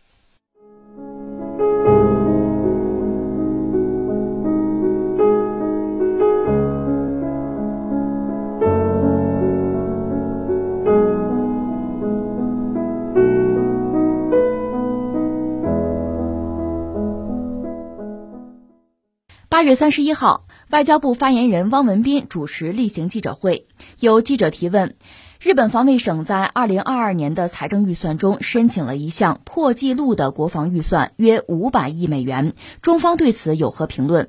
[19.56, 24.96] 八月三十一号，外交部发言人汪文斌主持例行记者会，有记者提问：
[25.40, 34.28] 日本防卫省在二零二二年的财政预算中申请了一项破纪录的国防预算，约五百亿美元，中方对此有何评论？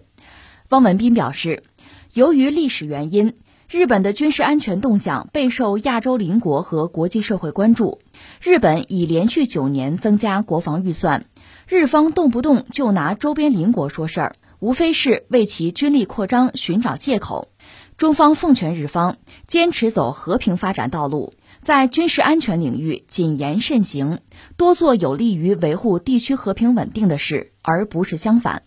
[0.68, 1.64] 汪文斌表示，
[2.12, 3.34] 由于历史原因，
[3.68, 7.98] 日本的军事安全动向备受亚洲邻国和国际社会关注。
[8.40, 11.24] 日本已连续九年增加国防预算，
[11.66, 14.36] 日方动不动就拿周边邻国说事儿。
[14.66, 17.52] 无非是为其军力扩张寻找借口。
[17.96, 24.18] 中方奉劝日方坚持走和平发展道路，在军事安全领域谨言慎行，
[24.56, 28.64] 多做有利于维护地区和平稳定的事，而不是相反。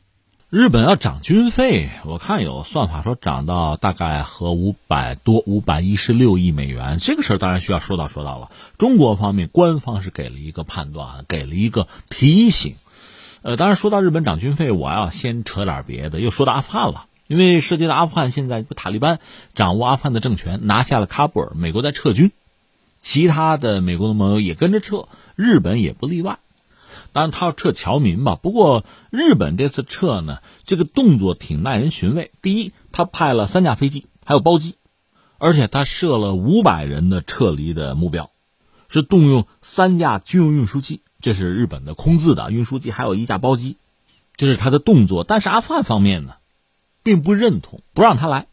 [0.49, 6.97] 日本要涨军费，我看有算法说涨到大概和五百多、五百一十六亿美元。
[7.01, 8.49] 这个事儿当然需要说到说到了。
[8.77, 12.77] 中国方面官方是给了一个判断，给了一个提醒。
[13.41, 17.05] 呃，当然说到日本涨军费，我要先扯点别的，又说到阿富汗了。
[17.27, 19.19] 因为涉及到阿富汗，现在塔利班
[19.53, 22.31] 掌握阿富汗的政权，拿下了喀布尔，美国在撤军，
[23.01, 26.39] 其他的美国的盟友也跟着撤，日本也不例外。
[27.13, 28.35] 当然，他要撤侨民吧。
[28.35, 32.31] 不过，日本这次撤呢，这个动作挺耐人寻味。
[32.41, 34.75] 第一，他派了三架飞机，还有包机，
[35.37, 38.31] 而且他设了五百人的撤离的目标，
[38.89, 41.01] 是动用三架军用运输机。
[41.21, 43.77] 这是日本的空自的运输机，还有一架包机，
[44.35, 45.23] 这是他的动作。
[45.23, 46.35] 但是阿富汗方面呢，
[47.03, 48.47] 并不认同，不让他来，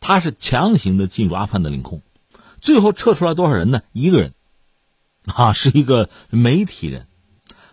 [0.00, 2.02] 他是强行的进入阿富汗的领空。
[2.60, 3.82] 最后撤出来多少人呢？
[3.92, 4.34] 一个人，
[5.24, 7.08] 啊，是一个媒体人。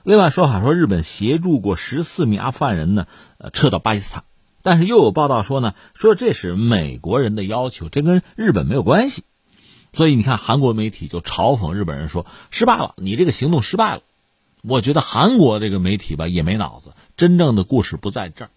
[0.03, 3.05] 另外说法说，日本协助过十四名阿富汗人呢，
[3.37, 4.23] 呃，撤到巴基斯坦。
[4.63, 9.23] 但是又有报道说呢，说这是美国人的要求，这跟日本没有关系。
[9.93, 14.01] 所以你看，韩国媒体就嘲讽日本人说失败了，你这个行动失败了。
[14.61, 18.51] 我觉得韩国这个媒体吧也没脑子，真正的故事不在这儿，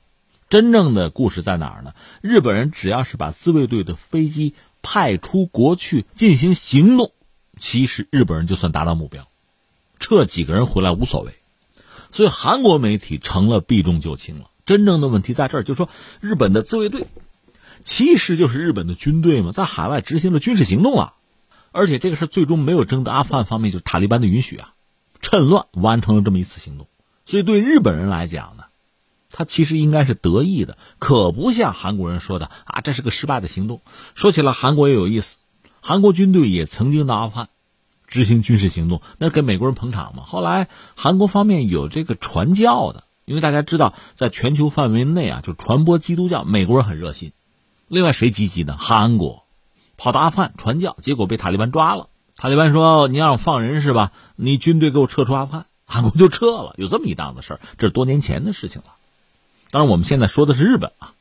[0.48, 1.94] 真正的故事在哪儿呢？
[2.20, 7.12] 日本人只要是把自卫队的飞机派出国去进行行动，
[7.56, 9.28] 其实日本人就算达到目标，
[10.00, 11.34] 撤几个人回来无所谓。
[12.10, 14.50] 所以韩国媒体成了避重就轻了。
[14.66, 15.88] 真正的问题在这儿，就是说
[16.20, 17.06] 日本的自卫队
[17.82, 21.14] 其实就是日本的军队嘛，在海外执行了军事行动了，
[21.70, 24.71] 而且这个事最终没有征得阿富汗方面就是塔利班的允许啊，
[25.22, 26.86] 趁乱完成了这么一次行动。
[27.24, 28.64] 所以对日本人来讲呢，
[29.30, 33.80] 他其实应该是得意的，可不像韩国人说的啊，这是个失败的行动。
[34.14, 35.38] 说起来，韩国也有意思，
[35.80, 37.48] 韩国军队也曾经到阿富汗
[38.06, 40.24] 执行军事行动，那给美国人捧场嘛。
[40.24, 43.04] 后来韩国方面有这个传教的。
[43.24, 47.32] 因为大家知道，在全球范围内啊，就传播基督教，美国人很热心。
[47.86, 48.76] 另外，谁积极呢？
[48.76, 49.44] 韩国
[49.96, 52.08] 跑到阿富汗传教，结果被塔利班抓了。
[52.36, 54.12] 塔利班说：“你让我放人是吧？
[54.36, 56.74] 你军队给我撤出阿富汗。”韩国就撤了。
[56.78, 58.94] 有这么一档子事儿，这是多年前的事情了。
[59.70, 61.14] 当然，我们现在说的是日本啊。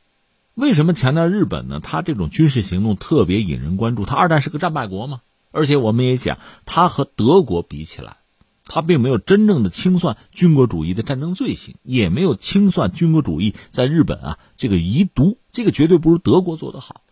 [0.54, 1.80] 为什么强调日本呢？
[1.80, 4.04] 他这种军事行动特别引人关注。
[4.04, 5.20] 他二战是个战败国嘛，
[5.50, 8.16] 而且我们也讲，他和德国比起来。
[8.64, 17.02] 他并没有真正的清算军国主义的战争罪行，也没有清算军国主义在日本啊这个遗毒，这个绝对不如德国做得好。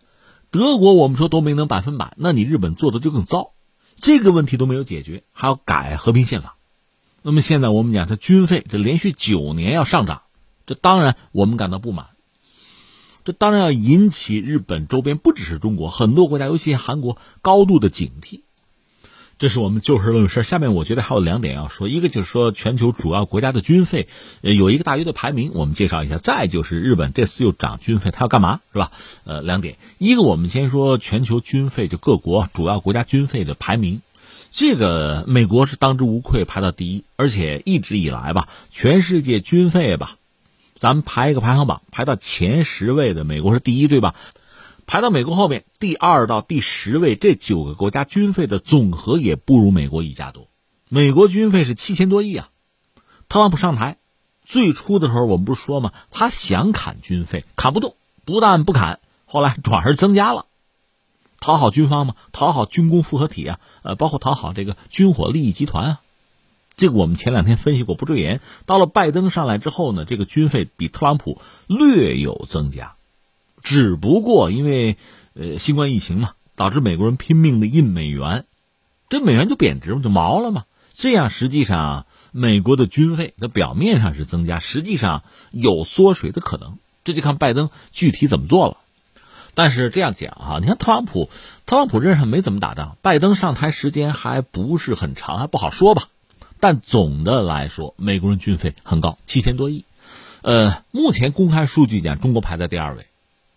[0.51, 3.51] 德国我们说都没能百分百，那你日本做的就更糟，
[4.01, 6.57] 这个问题都没有解决，还要改和平宪法。
[7.23, 10.23] 那么现在我们讲，它军费这连续九年要上涨，
[10.67, 12.07] 这当然我们感到不满，
[13.25, 18.43] 这当然要引起日本周边不只是中国很多国家，尤其韩国高度的警惕。
[19.41, 20.43] 这是我们就事论事。
[20.43, 24.07] 下面我觉得还有两点要说，一个就是说全球主要国家的军费，
[24.43, 26.19] 有一个大约的排名，我们介绍一下。
[26.19, 28.93] 再就是日本这次又涨军费，它要干嘛，是吧？
[29.25, 34.03] 呃，两点，一个我们先说全球军费，就各国主要国家军费的排名，
[34.51, 40.17] 这个美国是当之无愧排到第一，而且一直以来吧，全世界军费吧，
[40.79, 44.15] 咱们排一个排行榜，排到前十位的美国是第一，对吧？
[44.91, 50.49] 排到美国后面第二到第十位，这九个国家军费的总和也不如美国一家多。
[50.89, 52.51] 美国军费是七千多亿啊！
[53.29, 53.99] 特朗普上台
[54.45, 55.93] 最初的时候，我们不是说吗？
[56.11, 60.47] 他想砍军费，砍不动，不但不砍，后来转而增加了，
[61.39, 66.01] 讨好军方嘛，讨好军工复合体啊，呃，包括讨好这个军火利益集团啊。
[66.75, 68.41] 这个我们前两天分析过，不赘言。
[68.67, 72.97] 到了拜登上来之后呢，这个军费比特朗普略有增加。
[73.63, 74.97] 只不过因为，
[75.35, 78.45] 呃，新冠疫情嘛，导致美国人拼命的印美元，
[79.09, 80.65] 这美元就贬值嘛，就毛了嘛。
[80.95, 86.79] 这样实际上，美国的军费它表面上是增加，实际上有缩水的可能。
[87.05, 88.77] 这就看拜登具体怎么做了。
[89.55, 91.31] 但是这样讲哈，你看特朗普，
[91.65, 96.09] 特朗普任上没怎么打仗，拜登上台时间还不是很长，还不好说吧。
[96.61, 99.87] 但总的来说，美国人军费很高，七千多亿。
[100.43, 103.07] 呃，目前公开数据讲，中国排在第二位。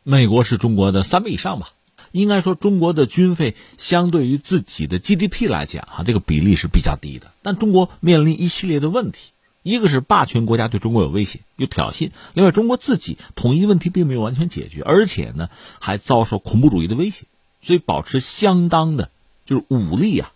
[0.03, 1.71] 美国是中国的三倍以上吧？
[2.11, 7.31] 应该说，中国的军费相对于自己的 GDP 来讲，哈，这个比例是比较低的。
[7.41, 9.31] 但中国面临一系列的问题，
[9.63, 17.25] 一个是霸权国家对中国有威胁、有挑衅；另外，中国自己统一问题并没有完全解决，而且呢，还遭受恐怖主义的威胁，
[17.63, 19.09] 所以保持相当的，
[19.45, 20.33] 就是武力啊，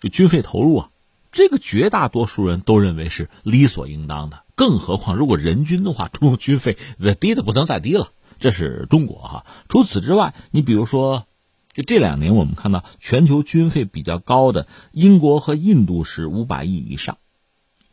[0.00, 0.90] 就军费投入啊，
[1.32, 4.42] 这个绝大多数人都认为是理所应当的。
[4.56, 8.10] 更何况，如果人均的话，中国军费那低的不能再低了。
[8.38, 11.26] 这是中国哈，除此之外，你比如说，
[11.72, 17.18] 就这两年我们看到全球军费比较高的英国和印度是五百亿以上，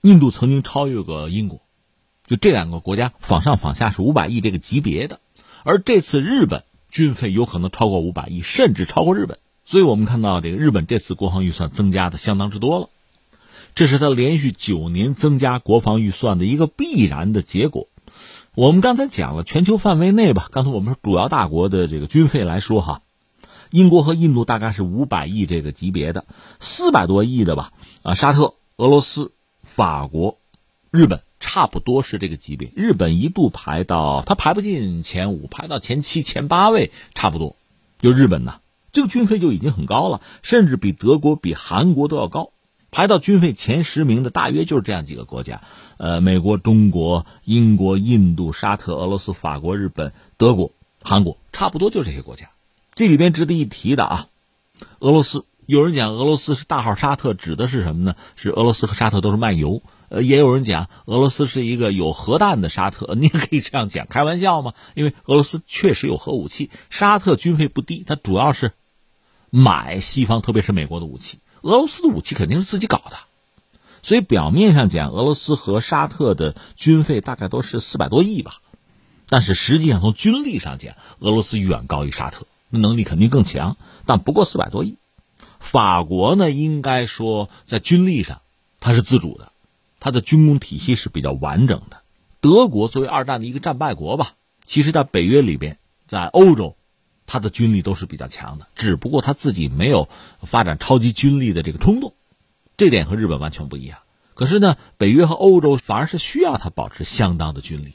[0.02, 1.62] 印度曾经超越过英国，
[2.28, 5.20] 就这两个国家仿上仿下是五百亿这个级别的，
[5.64, 12.90] 而这次日本军费有可能超过五百亿，甚至超过日本，所以我们看到这个日本这次国防预算增加的相当之多了，
[13.74, 17.88] 这是他连续九年增加国防预算的一个必然的结果。
[18.54, 23.02] 我们刚才讲了全球范围内吧，刚才我们说主要大国的这个军费来说哈，
[23.70, 26.26] 英国和印度大概是五百亿这个级别的，
[26.60, 27.72] 四百多亿的吧，
[28.04, 29.32] 啊，沙特、俄罗斯、
[29.64, 30.38] 法国、
[30.90, 32.74] 日本差不多是这个级别。
[32.76, 37.56] 日本一度排到它排不进前五，排到前七、前八位差不多。
[38.00, 38.56] 就日本呢，
[38.92, 42.52] 这个军费就已经很高了，甚至比德国、比韩国都要高。
[42.92, 45.62] 排到军费前十名的大约就是这样几个国家，
[45.98, 52.50] 呃，美国、中国、英国、印度、沙特、俄罗斯、法国、日本、德国、韩国，差不多就这些国家。
[52.94, 54.28] 这里边值得一提的啊，
[55.00, 58.16] 俄罗斯，有人讲俄罗斯是大号沙特，指的是什么呢？
[58.36, 59.82] 是俄罗斯和沙特都是卖油。
[60.10, 64.74] 呃，也有人讲俄罗斯是一个有核弹的沙特， 你也可以这样讲，开玩笑嘛。
[64.94, 68.74] 因为俄罗斯确实有核武器，沙特军费不低，它主要是
[69.50, 71.40] 买西方，特别是美国的武器。
[71.62, 73.18] 俄罗斯的武器肯定是自己搞的，
[74.02, 78.56] 所以表面上讲，俄罗斯和沙特的军费大概都是四百多亿吧，
[79.28, 84.98] 但是实际上从军力上讲，俄罗斯远高于沙特，能力肯定更强，但不过四百多亿。
[85.60, 88.42] 法国呢，应该说在军力上
[88.80, 89.52] 它是自主的。
[90.04, 91.98] 它的军工体系是比较完整的。
[92.40, 94.34] 德国作为二战的一个战败国吧，
[94.66, 96.76] 其实，在北约里边，在欧洲，
[97.28, 98.68] 他的军力都是比较强的。
[98.76, 100.10] 只不过他自己没有
[100.42, 102.14] 发展超级军力的这个冲动，
[102.78, 104.00] 这点和日本完全不一样。
[104.34, 107.94] 可是呢，北约和欧洲反而是需要他保持相当的军力。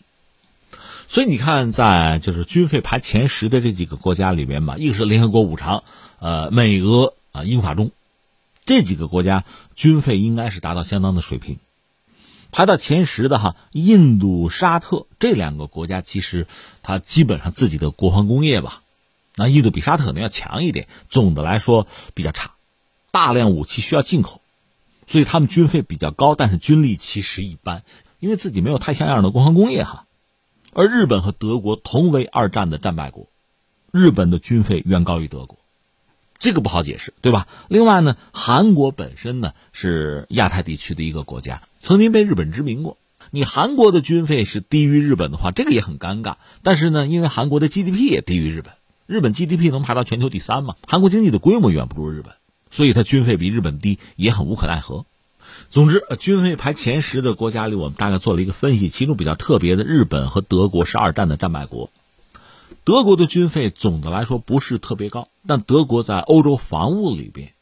[1.09, 5.85] 所以你看，在就是军费排前十的这几个国家里面吧，一个是联合国五常，
[6.18, 7.93] 呃，美俄啊，英法中
[8.64, 9.45] 这几个国家
[9.77, 11.59] 军费应该是达到相当的水平。
[12.51, 16.47] 排到前十的哈，印度、沙特这两个国家，其实
[16.83, 18.83] 它基本上自己的国防工业吧，
[19.37, 22.53] 那印度比沙特可能要强一点，总的来说比较差，
[23.11, 24.41] 大量武器需要进口，
[25.07, 27.84] 所以他们军费比较高，但是军力其实一般，
[28.18, 30.07] 因为自己没有太像样的国防工业哈。
[30.72, 33.28] 而日本和德国同为二战的战败国，
[33.93, 35.59] 日本的军费远高于德国，
[36.39, 37.47] 这个不好解释，对吧？
[37.68, 41.62] 另外呢，韩国本身呢是亚太地区的一个国家。
[41.80, 42.99] 曾经被日本殖民过，
[43.30, 46.37] 你韩国的军费是低于日本的话，这个也很尴尬。
[46.62, 48.74] 但是呢，因为韩国的 GDP 也低于日本，
[49.07, 50.76] 日本 GDP 能排到全球第三嘛？
[50.86, 52.34] 韩国经济的规模远不如日本，
[52.70, 55.07] 所以它军费比日本低也很无可奈何。
[55.70, 61.90] 总之，军费排前十的国家里，我们大概做了一个分析，其中比较特别的，日本和德国是二战的战败国。
[62.84, 67.52] 德国的军费总的来说不是特别高，但德国在欧洲防务里边，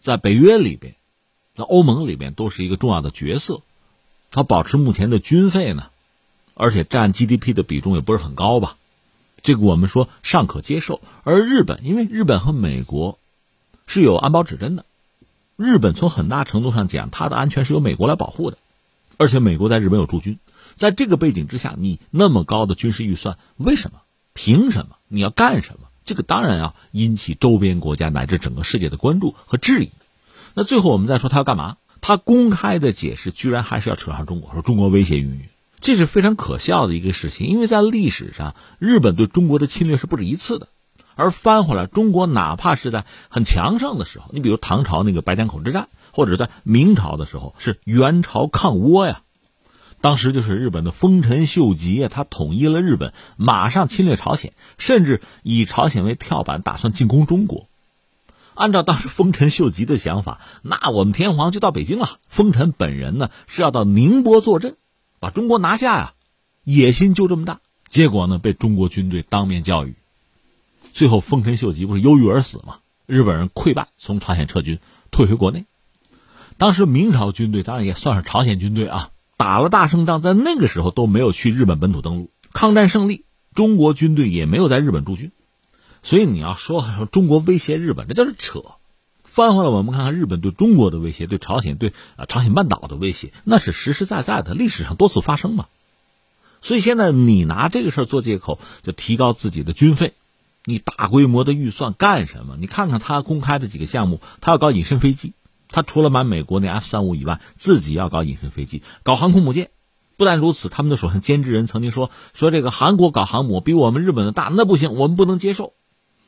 [0.00, 0.94] 在北约里边。
[1.54, 3.60] 在欧盟里边都是一个重要的角色，
[4.30, 5.88] 它保持目前的军费呢，
[6.54, 8.78] 而且占 GDP 的比重也不是很高吧，
[9.42, 11.00] 这个我们说尚可接受。
[11.24, 13.18] 而日本，因为日本和美国
[13.86, 14.84] 是有安保指针的，
[15.56, 18.58] 日本从很大程度上讲，它的安全是由美国来保护的，
[19.16, 20.38] 而且美国在日本有驻军，
[20.74, 24.00] 在这个背景之下，你那么高的军事预算，为什么？
[24.32, 24.96] 凭什么？
[25.08, 25.88] 你要干什么？
[26.04, 29.90] 这个当然要引起周边国家乃至整个世界的关注和质疑。
[30.54, 31.76] 那最后我们再说他要干嘛？
[32.00, 35.48] 他公开的解释居然还是要扯上中国，说中国威胁云云，
[35.82, 37.46] 这是非常可笑的一个事情。
[37.48, 40.68] 因为在历史上，日本对中国的侵略是不止一次的，
[41.14, 49.22] 而翻回来，中国哪怕是在很强盛的时候，你比如唐朝那个白江口之战，或者在明朝的时候是元朝抗倭呀，
[50.00, 57.68] 当时就是日本的丰臣秀吉，他统一了日本，马上侵略朝鲜，甚至以朝鲜为跳板，打算进攻中国。
[58.54, 62.18] 按照当时丰臣秀吉的想法，那我们天皇就到北京了。
[62.28, 64.76] 丰臣本人呢是要到宁波坐镇，
[65.22, 66.14] 把中国拿下呀，
[66.64, 67.60] 野心就这么大。
[67.88, 69.94] 结果呢被中国军队当面教育，
[70.92, 72.80] 最后丰臣秀吉不是忧郁而死吗？
[73.06, 74.80] 日本人溃败，从朝鲜撤军，
[75.12, 75.66] 退回国内。
[76.58, 82.32] 当时明朝军队当然也算是朝鲜军队啊，打了大胜仗，在那个时候都没有去日本本土登陆。
[82.52, 85.30] 抗战胜利，中国军队也没有在日本驻军。
[86.02, 88.64] 所以你要说中国威胁日本，这就是扯。
[89.32, 95.68] 翻回来，我们看看日本对中国的威胁，对朝鲜、对啊朝鲜半岛的威胁，那是实实在在的，历史上多次发生嘛。
[96.60, 100.12] 所以现在你拿这个事儿做借口，就提高自己的军费，
[100.66, 102.58] 你大规模的预算干什么？
[102.60, 105.32] 你看看他公开的几个项目，他要搞隐身飞机，
[105.70, 109.70] 他除了买美国那 F 三五以外，自己要搞隐身飞机，搞航空母舰。
[110.18, 115.72] 不但如此，他们的首相菅直人曾经说说这个韩国搞航母比我们日本的大，那不行，我们不能接受。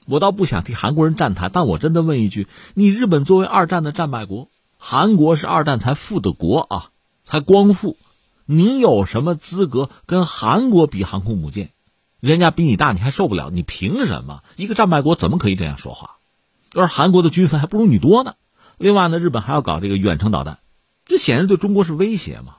[0.07, 6.91] 我倒不想替韩国人站台，但我真的问一句：你日本作为二战的战败国，韩国是二战才富的国啊，
[7.25, 7.97] 才光复，
[8.45, 11.71] 你有什么资格跟韩国比航空母舰？
[12.21, 13.51] 人家比你大，你还受不了？
[13.51, 14.43] 你凭什么？
[14.57, 16.17] 一个战败国怎么可以这样说话？
[16.75, 18.35] 而韩国的军费还不如你多呢。
[18.79, 20.59] 另外呢，日本还要搞这个远程导弹，
[21.07, 22.57] 这显然对中国是威胁嘛？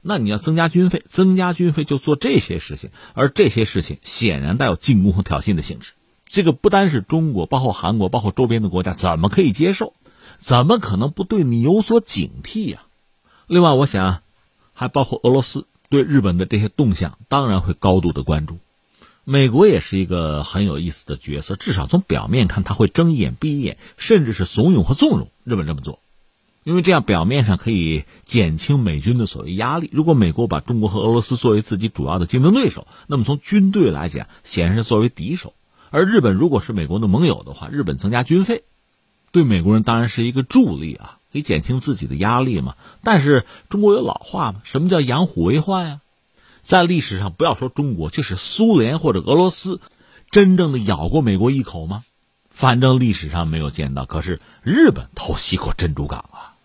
[0.00, 5.92] 那你要增加军费，增加军费就做这些事情，而这些事情显然带有进攻和挑衅的性质。
[6.28, 9.94] 这个不单是中国，包括韩国，包括周边的国家，怎么可以接受？
[10.36, 12.82] 怎么可能不对你有所警惕呀？
[13.46, 14.22] 另外，我想，
[14.72, 18.58] 还包括俄罗斯对日本的这些动向，当然会高度的关注。
[19.24, 25.98] 美国也是一个很有意思的角色，至少从表面看，他会睁一眼闭一眼，甚至是怂恿和纵容日本这么做。
[26.64, 29.88] 因为这样表面上可以减轻美军的所谓压力。
[29.92, 35.54] 如果美国把中国和俄罗斯作为自己主要的竞争对手，那么从军队来讲，显然是作为敌手。
[35.90, 38.64] 而日本如果是美国的盟友的话，日本增加军费，
[39.32, 42.74] 对美国人当然是一个助力啊，可以减轻自己的压力嘛。
[43.02, 46.00] 但是中国有老话嘛，什么叫养虎为患呀？
[46.60, 49.80] 在历史上，不要说中国，就是苏联或者俄罗斯，
[50.30, 52.04] 真正的咬过美国一口吗？
[52.50, 54.04] 反正历史上没有见到。
[54.04, 56.57] 可是日本偷袭过珍珠港啊。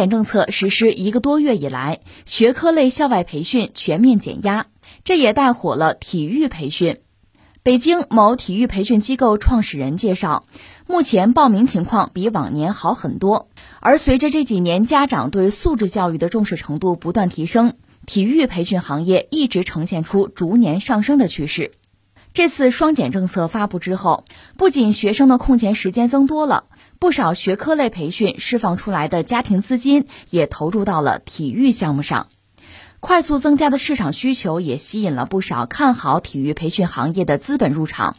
[0.00, 4.64] 双减政策实施一个多月以来，学科类校外培训全面减压，
[5.04, 7.00] 这也带火了体育培训。
[7.62, 10.44] 北京某体育培训机构创始人介绍，
[10.86, 13.50] 目前报名情况比往年好很多。
[13.78, 17.74] 而随着这几年家长对素质教育的重视程度不断提升，
[18.06, 21.72] 体育培训行业一直呈现出逐年上升的趋势。
[22.32, 24.24] 这次双减政策发布之后，
[24.56, 26.64] 不仅学生的空闲时间增多了。
[27.00, 32.28] 不少学科类培训释放出来的家庭资金也投入到了体育项目上，
[33.00, 38.16] 快速增加的市场需求也吸引了不少看好体育培训行业的资本入场。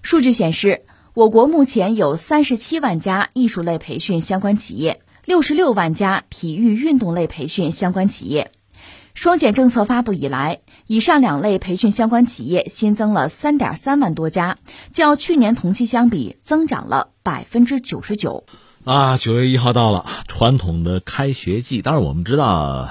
[0.00, 8.50] 数据显示，我国目前有三十七万家艺术类培训相关企业，六十六万家体育运动类培训相关企业。
[9.14, 14.58] 双减政策发布以来，以上两类培训相关企业新增了三点三万多家，
[14.90, 18.44] 较去年同期相比增长了百分之九十九。
[18.84, 21.80] 啊，九月一号到了，传统的开学季。
[21.80, 22.90] 当然，我们知道，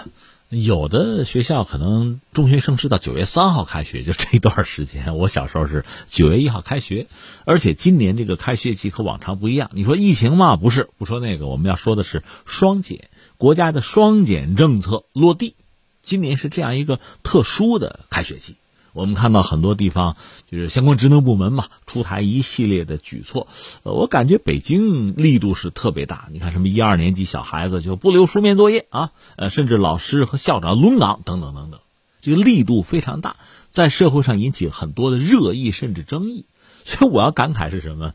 [0.50, 5.18] 有的学校可能中学生是到九月三号开学，就这一段时间。
[5.18, 7.08] 我小时候是九月一号开学，
[7.46, 9.70] 而且今年这个开学季和往常不一样。
[9.74, 10.56] 你说疫情嘛？
[10.56, 15.56] 不是，不说那个，我们要说的是双减，国家的双减政策落地。
[16.04, 18.56] 今年是这样一个特殊的开学季，
[18.92, 20.18] 我们看到很多地方
[20.52, 23.48] 就是相关职能部门嘛，出台一系列的举措。
[23.84, 26.28] 呃，我感觉北京力度是特别大。
[26.32, 31.80] 你看，什么一二年级小孩子就不留书面作业啊，呃，甚至老师和校长轮岗等等等等，
[32.22, 33.38] 这个力度非常大，
[33.70, 36.46] 在社会上引起很多的热议甚至争议。
[36.86, 38.14] 所以我要感慨是什么？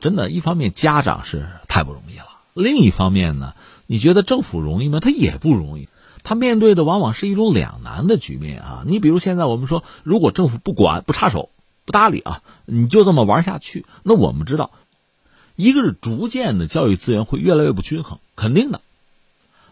[0.00, 3.54] 真的，一方面家长是太不容易了，另一方面呢，
[3.86, 4.98] 你觉得政府容易吗？
[4.98, 5.88] 他也不容易。
[6.28, 8.84] 他面对的往往是一种两难的局面啊！
[8.86, 11.48] 你比如现在我们说，如果政府不管、不插手、
[11.86, 14.70] 不搭理啊，你就这么玩下去，那我们知道，
[15.56, 18.80] 一个是逐渐的教育资源会越来越不均衡，肯定的；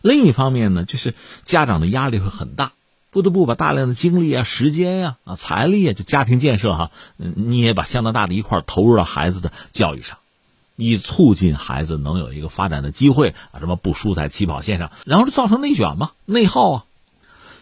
[0.01, 2.73] 另一方面呢，就是家长的压力会很大，
[3.11, 10.17] 不得不把大量的精力啊、时间呀、啊财力啊，就家庭建设哈，你也把相当大的一块投入到孩子的教育上。
[10.77, 16.85] 以促进孩子能有一个发展的机会啊，什么不输在起跑线上，然后造成内卷嘛，内耗啊，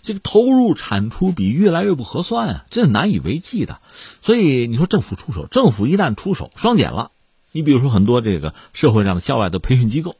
[0.02, 3.80] 这个投入产出比越来越不合算啊，这是难以为继的。
[4.20, 7.12] 所以你说政府出手，政府一旦出手，双减了，
[7.52, 10.16] 你比如说很多这个社会上的校外的培训机构，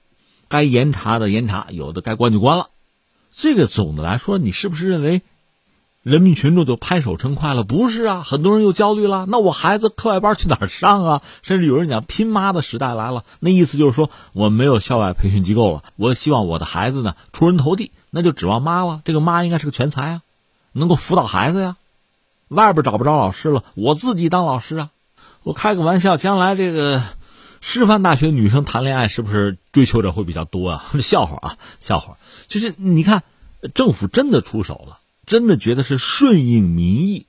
[0.49, 2.71] 该严查的严查，有的该关就关了。
[3.33, 5.23] 这个总的来说，你是不是认为？
[6.05, 8.23] 人民群众就拍手称快了，不是啊？
[8.23, 9.25] 很多人又焦虑了。
[9.27, 11.23] 那我孩子课外班去哪儿上啊？
[11.41, 13.25] 甚至有人讲拼妈的时代来了。
[13.41, 15.83] 那意思就是说，我没有校外培训机构了。
[15.97, 19.01] 我希望我的孩子呢出人头地，那就指望妈了。
[19.07, 20.23] 这个妈应该是个全才啊，
[20.73, 21.77] 能够辅导孩子呀。
[22.49, 24.91] 外边找不着老师了，我自己当老师啊。
[25.43, 27.03] 我开个玩笑，将来这个
[27.63, 30.85] 师范大学女生谈恋爱是不是追求者会比较多啊？
[31.01, 32.19] 笑话啊，笑话。
[32.47, 33.23] 就是你看，
[33.73, 34.99] 政府真的出手了。
[35.27, 37.27] 真的觉得是顺应民意，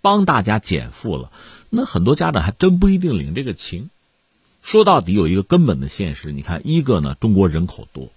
[0.00, 1.32] 帮大家减负了，
[1.70, 3.90] 那很多家长还真不一定领这个情。
[4.62, 8.10] 说到底，有一个根本的现实，你看，一个呢，中国人口多，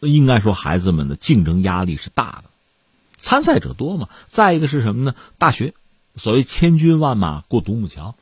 [0.00, 2.50] 应该说孩子们的竞争压力是大的，
[3.18, 4.08] 参赛者多嘛。
[4.28, 5.14] 再一个是什么呢？
[5.38, 5.74] 大学，
[6.16, 8.14] 所谓千军万马过独木桥。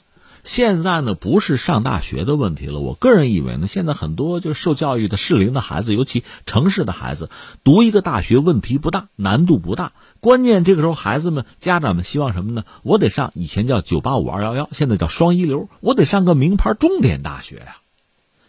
[0.44, 2.80] 现在呢，不是上大学的问题了。
[2.80, 7.30] 我个人以为呢，现在很多就受教育的适龄的孩子，尤其城市的孩子，
[7.62, 9.92] 读一个大学问题不大，难度不大。
[10.18, 12.64] 关键这个时候，孩子们、家长们希望什么呢？
[12.82, 17.76] 我得上以前叫九八五二幺幺，现在叫双一流，我得上个名牌重点大学呀。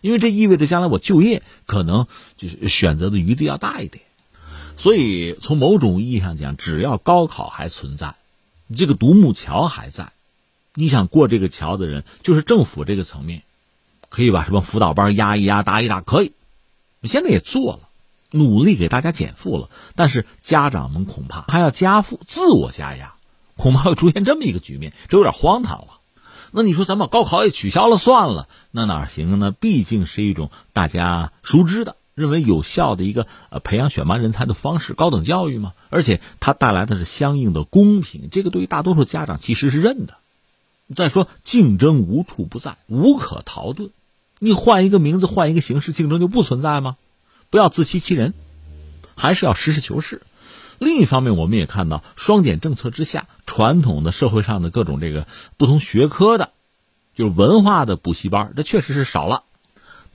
[0.01, 4.03] 因为这意味着将来我就业可能就是选择的余地要大一点。
[4.77, 8.15] 所以从某种意义上讲，只要高考还存在，
[8.75, 10.11] 这个独木桥还在。
[10.76, 13.43] 你想过这个桥的人，就是政府这个层面，
[14.09, 16.34] 可以把什么辅导班压一压、打一打，可以。
[17.03, 17.89] 现在也做了，
[18.32, 23.13] 努力给大家减负了，但是家长们恐怕还要加负，自我加压，
[23.55, 25.99] 恐怕会出现这么一个局面，这有点荒唐了。
[26.51, 29.51] 那你说咱把高考也取消了算了，那哪行呢？
[29.51, 35.74] 毕竟是一种大家熟知的、认为有效的一个呃培养选拔人才的方式，高等教育嘛。
[35.89, 40.15] 而且它带来的是相应的公平，这个对于大多数家长其实是认的。
[40.93, 43.89] 再说竞争无处不在，无可逃遁。
[44.39, 46.97] 你换一个名字，换一个形式，竞争就不存在吗？
[47.49, 48.33] 不要自欺欺人，
[49.15, 50.21] 还是要实事求是。
[50.79, 56.51] 另一方面，我们也看到双减政策之下，传统的社会上的各种这个不同学科的，
[57.15, 59.43] 就是文化的补习班，这确实是少了。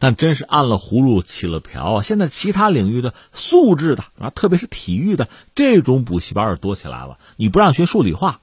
[0.00, 2.02] 但真是按了葫芦起了瓢啊！
[2.02, 7.18] 现在其他领域的素质的啊，特别是体育的这种补习班多起来了。
[7.36, 8.40] 你不让学数理化，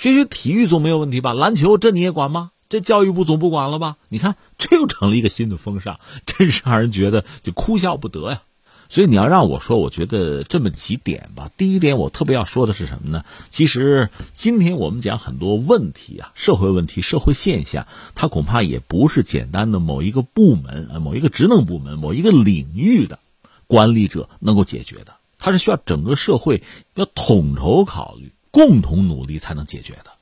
[0.00, 1.34] 学学体育总没有问题吧？
[1.34, 2.52] 篮球这你也管吗？
[2.70, 3.98] 这教育部总不管了吧？
[4.08, 8.40] 你看这又成了一个新的风尚，真是让人觉得就哭笑不得呀。
[8.88, 11.50] 所以你要让我说，我觉得这么几点吧。
[11.54, 13.26] 第一点，我特别要说的是什么呢？
[13.50, 23.18] 其实今天我们讲很多问题啊，社会问题、社会现象，它恐怕也不是简单的某一个部门、某一个职能部门、某一个领域的
[23.66, 26.62] 管理者能够解决的，它是需要整个社会
[26.94, 30.12] 要统筹考虑、共同努力才能解决的。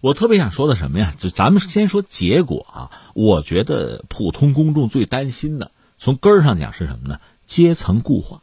[0.00, 1.14] 我特别想说的什么呀？
[1.18, 7.20] 就咱们先说结果啊，我觉得普通公众最担心的，从根儿上讲是什么呢？
[7.46, 8.42] 阶层固化，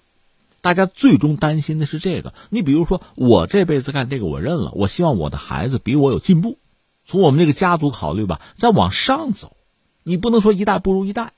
[0.61, 2.33] 大家最终担心的是这个。
[2.49, 6.57] 你比如说，我这辈子干这个我认了，我希望我的孩子比我有进步。
[7.05, 9.55] 从我们这个家族考虑吧，再往上走，
[10.03, 11.33] 你不能说一代不如一代。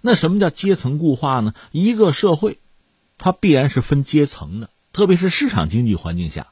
[0.00, 1.54] 那什么叫阶层固化呢？
[1.70, 2.58] 一个社会，
[3.18, 6.48] 它必然是分阶层的，特别是市场经济环境下，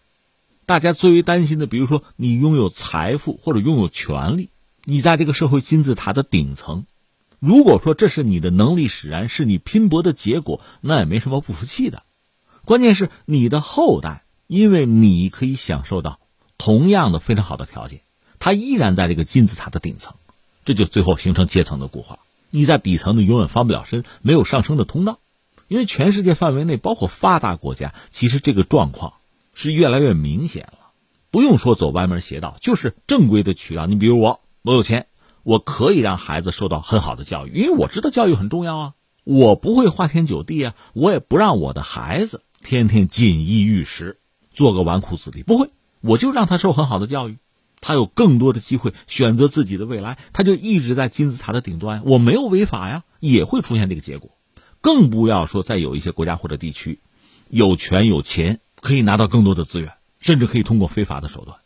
[0.70, 4.50] 大家最为担心的，比如说你拥有财富或者拥有权利，
[4.84, 6.86] 你在这个社会金字塔的顶层。
[7.40, 12.04] 如果说这是你的能力使然，是你拼搏的结果，那也没什么不服气的。
[12.64, 16.20] 关键是你的后代，因为你可以享受到
[16.56, 18.02] 同样的非常好的条件，
[18.38, 20.14] 他依然在这个金字塔的顶层，
[20.64, 22.20] 这就最后形成阶层的固化。
[22.50, 25.18] 你在底层的永远翻不了身，没有上升的通道。
[25.66, 29.14] 因为全世界范围内，包括发达国家，其实这个状况
[29.62, 30.92] 是越来越明显了。
[31.30, 33.86] 不用说走歪门邪道，就是正规的渠道。
[33.86, 35.06] 你比如我，我有钱。
[35.42, 38.94] 我可以让孩子受到很好的教育，因为我知道教育很重要啊。
[39.24, 44.18] 我不会花天酒地啊，我也不让我的孩子天天锦衣玉食，
[44.52, 45.70] 做个纨绔子弟，不会。
[46.02, 47.38] 我就让他受很好的教育，
[47.80, 52.02] 他有更多的机会选择自己的未来，他就一直在金字塔的顶端。
[52.04, 54.32] 我没有违法呀，也会出现这个结果。
[54.82, 57.00] 更不要说在有一些国家或者地区，
[57.48, 61.58] 有权有钱可以拿到更多的资源，甚至可以通过非法的手段。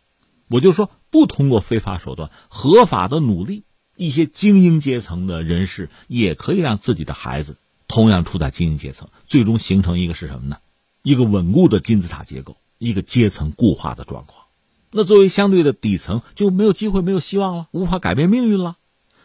[0.49, 3.65] 我就说，不通过非法手段，合法的努力，
[3.97, 7.57] 一些精英阶层的人士也可以让自己的孩子
[7.89, 10.59] 同样处在精英阶层，最终形成一个是什么呢？
[11.03, 14.45] 一个稳固的金字塔结构，一个阶层固化的状况。
[14.91, 18.77] 那作为相对的底层，就没有机会，没有希望了，无法改变命运了。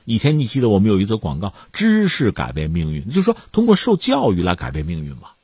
[0.05, 5.35] 以前你记得我们有一则广告：“知识改变命运”，就是说通过受教育来改变命运吧。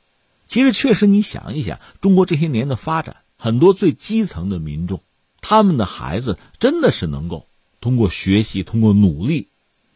[0.45, 5.01] 其实确实，你想一想，中国这些年的发展，很多最基层的民众。
[5.41, 7.47] 他们的孩子真的是能够
[7.81, 9.49] 通过学习、通过努力，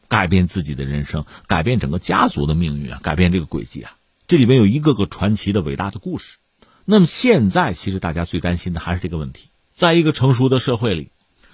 [0.08, 3.96] 改变自己的人生，改变整个家族的命运啊，改变这个轨迹啊。
[4.28, 6.38] 这里面有一个个传奇的伟大的故事。
[6.86, 11.12] 那么现在，其实大家最担心的还是这个问题：在一个成熟的社会里，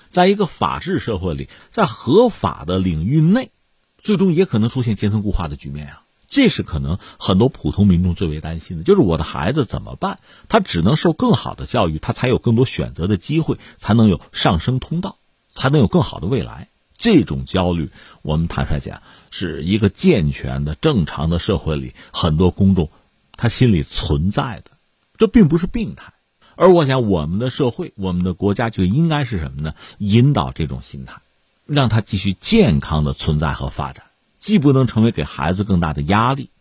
[0.08, 3.52] 在一个法治社会里，在合法的领域内，
[3.98, 6.05] 最终也可能出现阶层固化的局面啊。
[6.28, 10.20] 这是可能很多普通民众最为担心的，就是我的孩子怎么办？
[10.50, 15.18] 他只能受更好的教育，他才有更多选择的机会，才能有上升通道，
[15.52, 16.70] 才能有更好的未来。
[16.98, 22.90] 这种焦虑，我们坦率讲，是一个健全的、正常的社会里很多公众
[23.36, 24.72] 他心里存在的，
[25.18, 26.14] 这并不是病态。
[26.56, 29.76] 而我想，我们的社会、我们的国家就应该是什么呢？
[29.98, 31.22] 引导这种心态，
[31.66, 34.05] 让他继续健康的存在和发展。
[34.46, 36.52] 既不能成为给孩子更大的压力，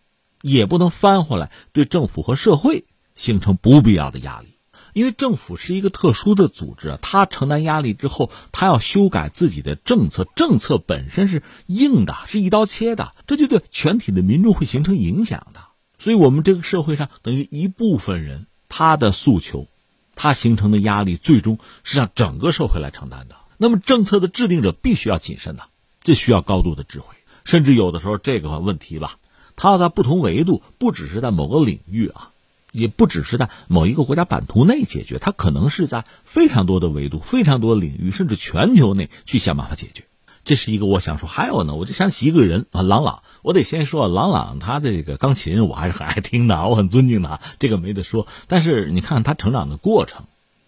[0.41, 4.55] 也不能翻回来对政府和社会形成不必要的压力。
[4.95, 15.61] 因为政府是一个特殊的组织啊，他承担压力之后，他要修改自己的政策，政策本身是硬的，是一刀切的，这就对全体的民众会形成影响的。
[15.99, 19.67] 所以，我们这个社会上等于一部分人他的诉求，
[20.17, 23.37] 他形成的压力，最终是让整个社会来承担的。
[23.59, 25.69] 那么，政策的制定者必须要谨慎的，
[26.03, 27.15] 这需要高度的智慧。
[27.45, 29.19] 甚至有的时候，这个问题吧，
[29.55, 32.31] 它要在不同维度，不只是在某个领域啊，
[32.73, 40.05] 也不只是在某一个国家版图内解决，它可能是在非常多的维度、非常多的领域，甚至全球内去想办法解决。
[40.45, 41.27] 这是一个我想说。
[41.27, 43.23] 还有呢，我就想起一个人啊，郎朗。
[43.41, 48.27] 我得先说郎朗，他的这个钢琴我还是很爱听的，我很尊敬他，这个没得说。
[48.47, 50.25] 但是你看他成长的过程，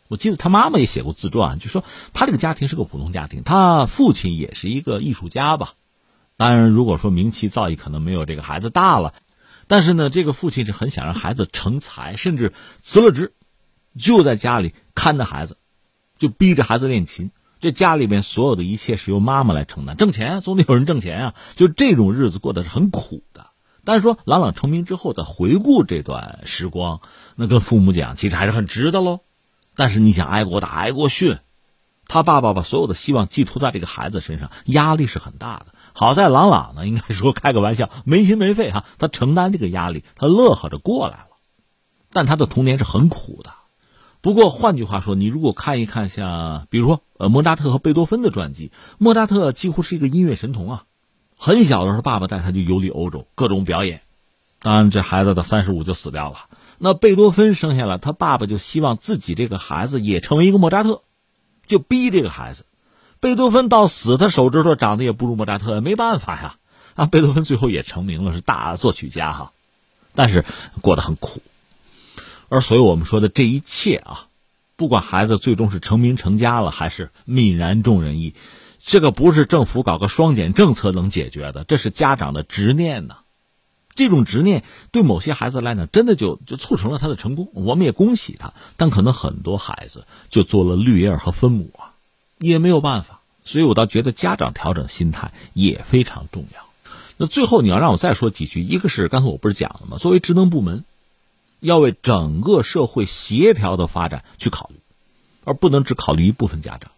[0.08, 5.74] 我记得他妈妈也写过自传，就说他这个家庭是个普通家庭，他父亲也是一个艺术家吧。
[6.36, 9.14] 当然，如果说名气造诣可能没有这个孩子大了，
[9.68, 13.32] 但是呢，这个父亲是很想让孩子成才，甚至辞了职，
[13.98, 15.56] 就在家里看着孩子，
[16.18, 17.30] 就逼着孩子练琴。
[17.58, 23.46] 这家里面所有的一切是由妈妈来承担，挣钱总得有人挣钱啊，就这种日子过得是很苦的。
[23.82, 27.00] 但是说朗朗成名之后再回顾这段时光，
[27.34, 29.20] 那跟父母讲其实还是很值的喽。
[29.74, 31.38] 但是你想挨过打挨过训，
[32.06, 35.66] 他爸爸把所有的希望寄托在这个孩子身上，压力是很大的。
[35.98, 41.28] 好在朗朗呢，应该说开个玩笑，没心没肺哈，他承担这个压力，他乐呵着过来了。
[42.12, 43.48] 但他的童年是很苦的。
[44.20, 50.84] 不过换句话说，你如果看一看像比如说呃莫扎特和贝多芬的传记，莫扎特几乎是一个音乐神童啊，
[51.38, 54.02] 很小的时候爸爸带他就游历欧洲，各种表演。
[54.60, 56.36] 当然这孩子到三十五就死掉了。
[56.76, 61.00] 那贝多芬生下来，他爸爸就希望自己这个孩子也成为一个莫扎特，
[61.66, 62.66] 就逼这个孩子。
[63.26, 66.58] 贝多芬到死，他手指头长得也不如莫扎特，没办法呀。
[66.94, 69.52] 啊，贝多芬最后也成名了，是大作曲家哈，
[70.14, 70.44] 但是
[70.80, 71.42] 过得很苦。
[72.48, 74.28] 而所以我们说的这一切啊，
[74.76, 78.32] 不管孩子最终是成名成家了，还是泯然众人矣，
[78.78, 83.16] 这个不是政府搞个双减政策能解决的，这是家长的执念呢。
[83.96, 84.62] 这种执念
[84.92, 88.52] 对某些孩子来讲，真的就就促成了他的成功，我们也恭喜他。
[88.76, 91.90] 但可能很多孩子就做了绿叶和分母啊，
[92.38, 93.15] 也没有办法。
[93.46, 96.66] 所以我倒觉得家长调整心态也非常重要。
[97.16, 99.96] 那最后你要让我再说几句，一个是刚才我不是讲了吗？
[99.96, 100.84] 作为职能部门。
[101.58, 104.76] 要为整个社会协调的发展去考虑，
[105.42, 106.90] 而不能只考虑一部分家长。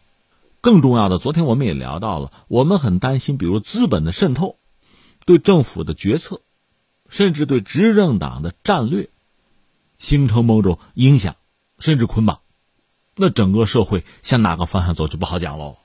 [0.60, 4.56] 更重要的，昨天我们也聊到了，我们很担心，比如资本的渗透，
[5.24, 6.40] 对政府的决策，
[7.08, 9.08] 甚至对执政党的战略，
[9.96, 11.36] 形成某种影响，
[11.78, 12.40] 甚至捆绑。
[13.14, 15.76] 那整个社会向哪个方向走就不好讲喽。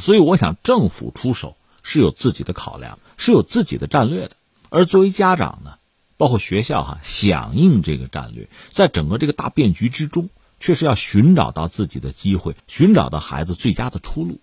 [0.00, 4.32] 所以，我想政府出手是有自己的考量，是有自己的战略的。
[4.70, 5.78] 而作为家长呢？
[6.16, 10.30] 包括学校哈，响应这个战略，在整个这个大变局之中，
[10.60, 14.38] 确实要寻找到自己的机会，寻找到孩子最佳的出路。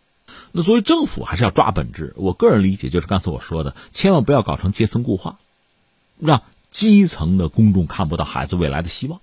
[0.52, 2.14] 那作为政府，还是要抓本质。
[2.18, 5.39] 我个人理解就是刚才我说的，千万不要搞成阶层固化，
[6.20, 9.22] 让基层的公众看不到孩子未来的希望。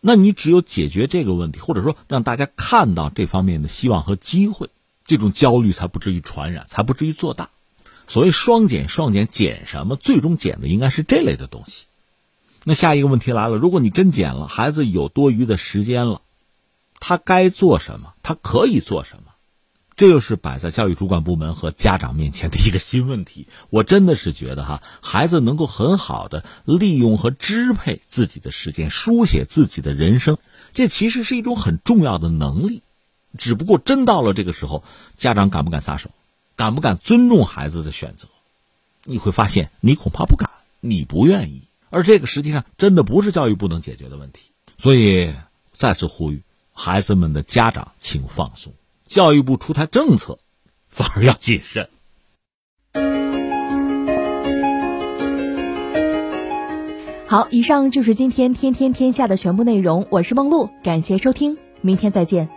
[0.00, 4.70] 那你只有解决这个问题，或者说让大家看到这方面的希望和机会，
[5.06, 7.50] 这种焦虑才不至于传染，才不至于做大。
[8.06, 9.96] 所谓双减，双减减什么？
[9.96, 11.86] 最终减的应该是这类的东西。
[12.64, 16.22] 那下一个问题来了：如果你真减了，孩子有多余的时间了，
[17.00, 18.14] 他该做什么？
[18.22, 19.32] 他可以做什么？
[19.96, 23.46] 这又是摆在教育主管部门和家长面前的一个新问题。
[23.70, 30.38] 我真的是觉得哈，孩子能够很好的利用和支配自己的时间，书写自己的人生，
[30.72, 32.82] 这其实是一种很重要的能力。
[33.36, 36.10] 只不过真到了这个时候，家长敢不敢撒手？
[36.56, 38.28] 敢不敢尊重孩子的选择？
[39.02, 41.62] 你会发现，你恐怕不敢，你不愿意。
[41.90, 44.52] 而这个实际上真的不是教育部能解决的问题。
[44.78, 45.32] 所以
[45.72, 48.72] 再次呼吁孩子们的家长，请放松。
[49.06, 50.38] 教育部出台政策，
[50.88, 51.88] 反而要谨慎。
[57.26, 60.06] 好，以上就是今天天天天下的全部内容。
[60.10, 62.48] 我是梦露，感谢收听，明天再见。